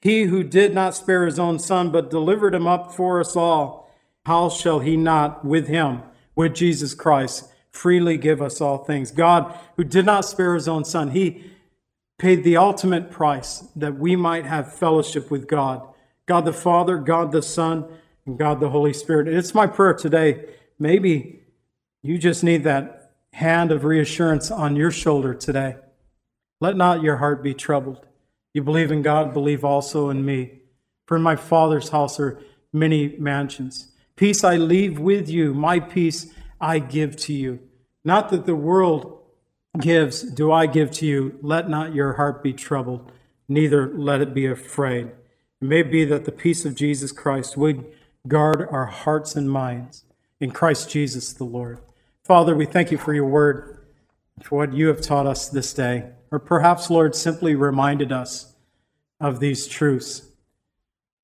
He 0.00 0.24
who 0.24 0.42
did 0.42 0.74
not 0.74 0.96
spare 0.96 1.24
his 1.24 1.38
own 1.38 1.60
son, 1.60 1.92
but 1.92 2.10
delivered 2.10 2.52
him 2.52 2.66
up 2.66 2.92
for 2.92 3.20
us 3.20 3.36
all, 3.36 3.81
how 4.24 4.48
shall 4.48 4.80
he 4.80 4.96
not 4.96 5.44
with 5.44 5.68
him, 5.68 6.02
with 6.34 6.54
Jesus 6.54 6.94
Christ, 6.94 7.48
freely 7.70 8.16
give 8.16 8.40
us 8.40 8.60
all 8.60 8.78
things? 8.78 9.10
God, 9.10 9.58
who 9.76 9.84
did 9.84 10.06
not 10.06 10.24
spare 10.24 10.54
his 10.54 10.68
own 10.68 10.84
son, 10.84 11.10
he 11.10 11.44
paid 12.18 12.44
the 12.44 12.56
ultimate 12.56 13.10
price 13.10 13.64
that 13.74 13.98
we 13.98 14.14
might 14.14 14.46
have 14.46 14.72
fellowship 14.72 15.30
with 15.30 15.48
God. 15.48 15.82
God 16.26 16.44
the 16.44 16.52
Father, 16.52 16.98
God 16.98 17.32
the 17.32 17.42
Son, 17.42 17.86
and 18.26 18.38
God 18.38 18.60
the 18.60 18.70
Holy 18.70 18.92
Spirit. 18.92 19.26
And 19.26 19.36
it's 19.36 19.54
my 19.54 19.66
prayer 19.66 19.94
today. 19.94 20.44
Maybe 20.78 21.40
you 22.02 22.18
just 22.18 22.44
need 22.44 22.64
that 22.64 23.12
hand 23.32 23.72
of 23.72 23.84
reassurance 23.84 24.50
on 24.50 24.76
your 24.76 24.90
shoulder 24.90 25.34
today. 25.34 25.76
Let 26.60 26.76
not 26.76 27.02
your 27.02 27.16
heart 27.16 27.42
be 27.42 27.54
troubled. 27.54 28.06
You 28.54 28.62
believe 28.62 28.92
in 28.92 29.02
God, 29.02 29.32
believe 29.32 29.64
also 29.64 30.10
in 30.10 30.24
me. 30.24 30.60
For 31.06 31.16
in 31.16 31.22
my 31.22 31.36
Father's 31.36 31.88
house 31.88 32.20
are 32.20 32.40
many 32.72 33.16
mansions. 33.18 33.88
Peace 34.16 34.44
I 34.44 34.56
leave 34.56 34.98
with 34.98 35.28
you, 35.28 35.54
my 35.54 35.80
peace 35.80 36.32
I 36.60 36.78
give 36.78 37.16
to 37.16 37.32
you. 37.32 37.60
Not 38.04 38.30
that 38.30 38.46
the 38.46 38.56
world 38.56 39.20
gives, 39.78 40.22
do 40.22 40.52
I 40.52 40.66
give 40.66 40.90
to 40.92 41.06
you. 41.06 41.38
Let 41.40 41.68
not 41.68 41.94
your 41.94 42.14
heart 42.14 42.42
be 42.42 42.52
troubled, 42.52 43.10
neither 43.48 43.88
let 43.88 44.20
it 44.20 44.34
be 44.34 44.46
afraid. 44.46 45.06
It 45.06 45.14
may 45.60 45.82
be 45.82 46.04
that 46.04 46.24
the 46.24 46.32
peace 46.32 46.64
of 46.64 46.74
Jesus 46.74 47.12
Christ 47.12 47.56
would 47.56 47.84
guard 48.28 48.66
our 48.70 48.86
hearts 48.86 49.34
and 49.34 49.50
minds 49.50 50.04
in 50.40 50.50
Christ 50.50 50.90
Jesus 50.90 51.32
the 51.32 51.44
Lord. 51.44 51.80
Father, 52.22 52.54
we 52.54 52.66
thank 52.66 52.90
you 52.90 52.98
for 52.98 53.14
your 53.14 53.26
word, 53.26 53.84
for 54.42 54.58
what 54.58 54.74
you 54.74 54.88
have 54.88 55.00
taught 55.00 55.26
us 55.26 55.48
this 55.48 55.72
day, 55.72 56.10
or 56.30 56.38
perhaps, 56.38 56.90
Lord, 56.90 57.14
simply 57.14 57.54
reminded 57.54 58.12
us 58.12 58.54
of 59.20 59.40
these 59.40 59.66
truths. 59.66 60.22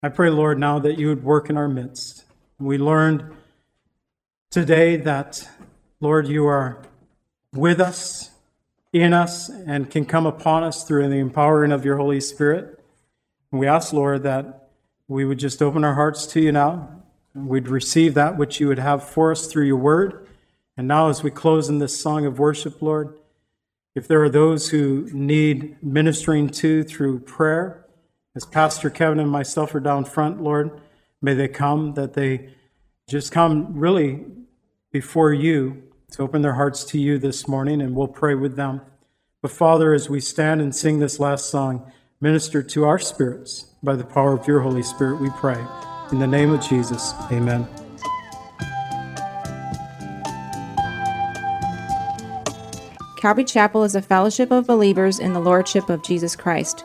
I 0.02 0.08
pray, 0.08 0.30
Lord, 0.30 0.58
now 0.58 0.78
that 0.78 0.98
you 0.98 1.08
would 1.08 1.24
work 1.24 1.50
in 1.50 1.56
our 1.56 1.68
midst. 1.68 2.24
We 2.60 2.76
learned 2.76 3.36
today 4.50 4.96
that, 4.96 5.48
Lord, 6.00 6.26
you 6.26 6.44
are 6.48 6.82
with 7.52 7.80
us, 7.80 8.32
in 8.92 9.14
us, 9.14 9.48
and 9.48 9.88
can 9.88 10.04
come 10.04 10.26
upon 10.26 10.64
us 10.64 10.82
through 10.82 11.08
the 11.08 11.18
empowering 11.18 11.70
of 11.70 11.84
your 11.84 11.98
Holy 11.98 12.20
Spirit. 12.20 12.82
And 13.52 13.60
we 13.60 13.68
ask, 13.68 13.92
Lord, 13.92 14.24
that 14.24 14.70
we 15.06 15.24
would 15.24 15.38
just 15.38 15.62
open 15.62 15.84
our 15.84 15.94
hearts 15.94 16.26
to 16.32 16.40
you 16.40 16.50
now. 16.50 16.88
We'd 17.32 17.68
receive 17.68 18.14
that 18.14 18.36
which 18.36 18.58
you 18.58 18.66
would 18.66 18.80
have 18.80 19.08
for 19.08 19.30
us 19.30 19.46
through 19.46 19.66
your 19.66 19.76
word. 19.76 20.26
And 20.76 20.88
now, 20.88 21.10
as 21.10 21.22
we 21.22 21.30
close 21.30 21.68
in 21.68 21.78
this 21.78 22.00
song 22.00 22.26
of 22.26 22.40
worship, 22.40 22.82
Lord, 22.82 23.16
if 23.94 24.08
there 24.08 24.20
are 24.24 24.28
those 24.28 24.70
who 24.70 25.08
need 25.12 25.80
ministering 25.80 26.48
to 26.48 26.82
through 26.82 27.20
prayer, 27.20 27.86
as 28.34 28.44
Pastor 28.44 28.90
Kevin 28.90 29.20
and 29.20 29.30
myself 29.30 29.76
are 29.76 29.80
down 29.80 30.04
front, 30.04 30.42
Lord, 30.42 30.80
may 31.20 31.34
they 31.34 31.48
come, 31.48 31.94
that 31.94 32.14
they 32.14 32.50
just 33.08 33.32
come 33.32 33.78
really 33.78 34.24
before 34.92 35.32
you 35.32 35.82
to 36.12 36.22
open 36.22 36.42
their 36.42 36.54
hearts 36.54 36.84
to 36.84 36.98
you 36.98 37.18
this 37.18 37.46
morning, 37.46 37.80
and 37.80 37.94
we'll 37.94 38.08
pray 38.08 38.34
with 38.34 38.56
them. 38.56 38.80
But 39.42 39.50
Father, 39.50 39.94
as 39.94 40.08
we 40.08 40.20
stand 40.20 40.60
and 40.60 40.74
sing 40.74 40.98
this 40.98 41.20
last 41.20 41.50
song, 41.50 41.92
minister 42.20 42.62
to 42.62 42.84
our 42.84 42.98
spirits 42.98 43.66
by 43.82 43.94
the 43.94 44.04
power 44.04 44.32
of 44.32 44.46
your 44.48 44.60
Holy 44.60 44.82
Spirit, 44.82 45.20
we 45.20 45.30
pray. 45.30 45.64
In 46.10 46.18
the 46.18 46.26
name 46.26 46.50
of 46.50 46.60
Jesus, 46.60 47.12
amen. 47.30 47.68
Calvary 53.18 53.44
Chapel 53.44 53.82
is 53.82 53.94
a 53.94 54.02
fellowship 54.02 54.50
of 54.50 54.66
believers 54.66 55.18
in 55.18 55.32
the 55.32 55.40
Lordship 55.40 55.90
of 55.90 56.02
Jesus 56.02 56.36
Christ. 56.36 56.84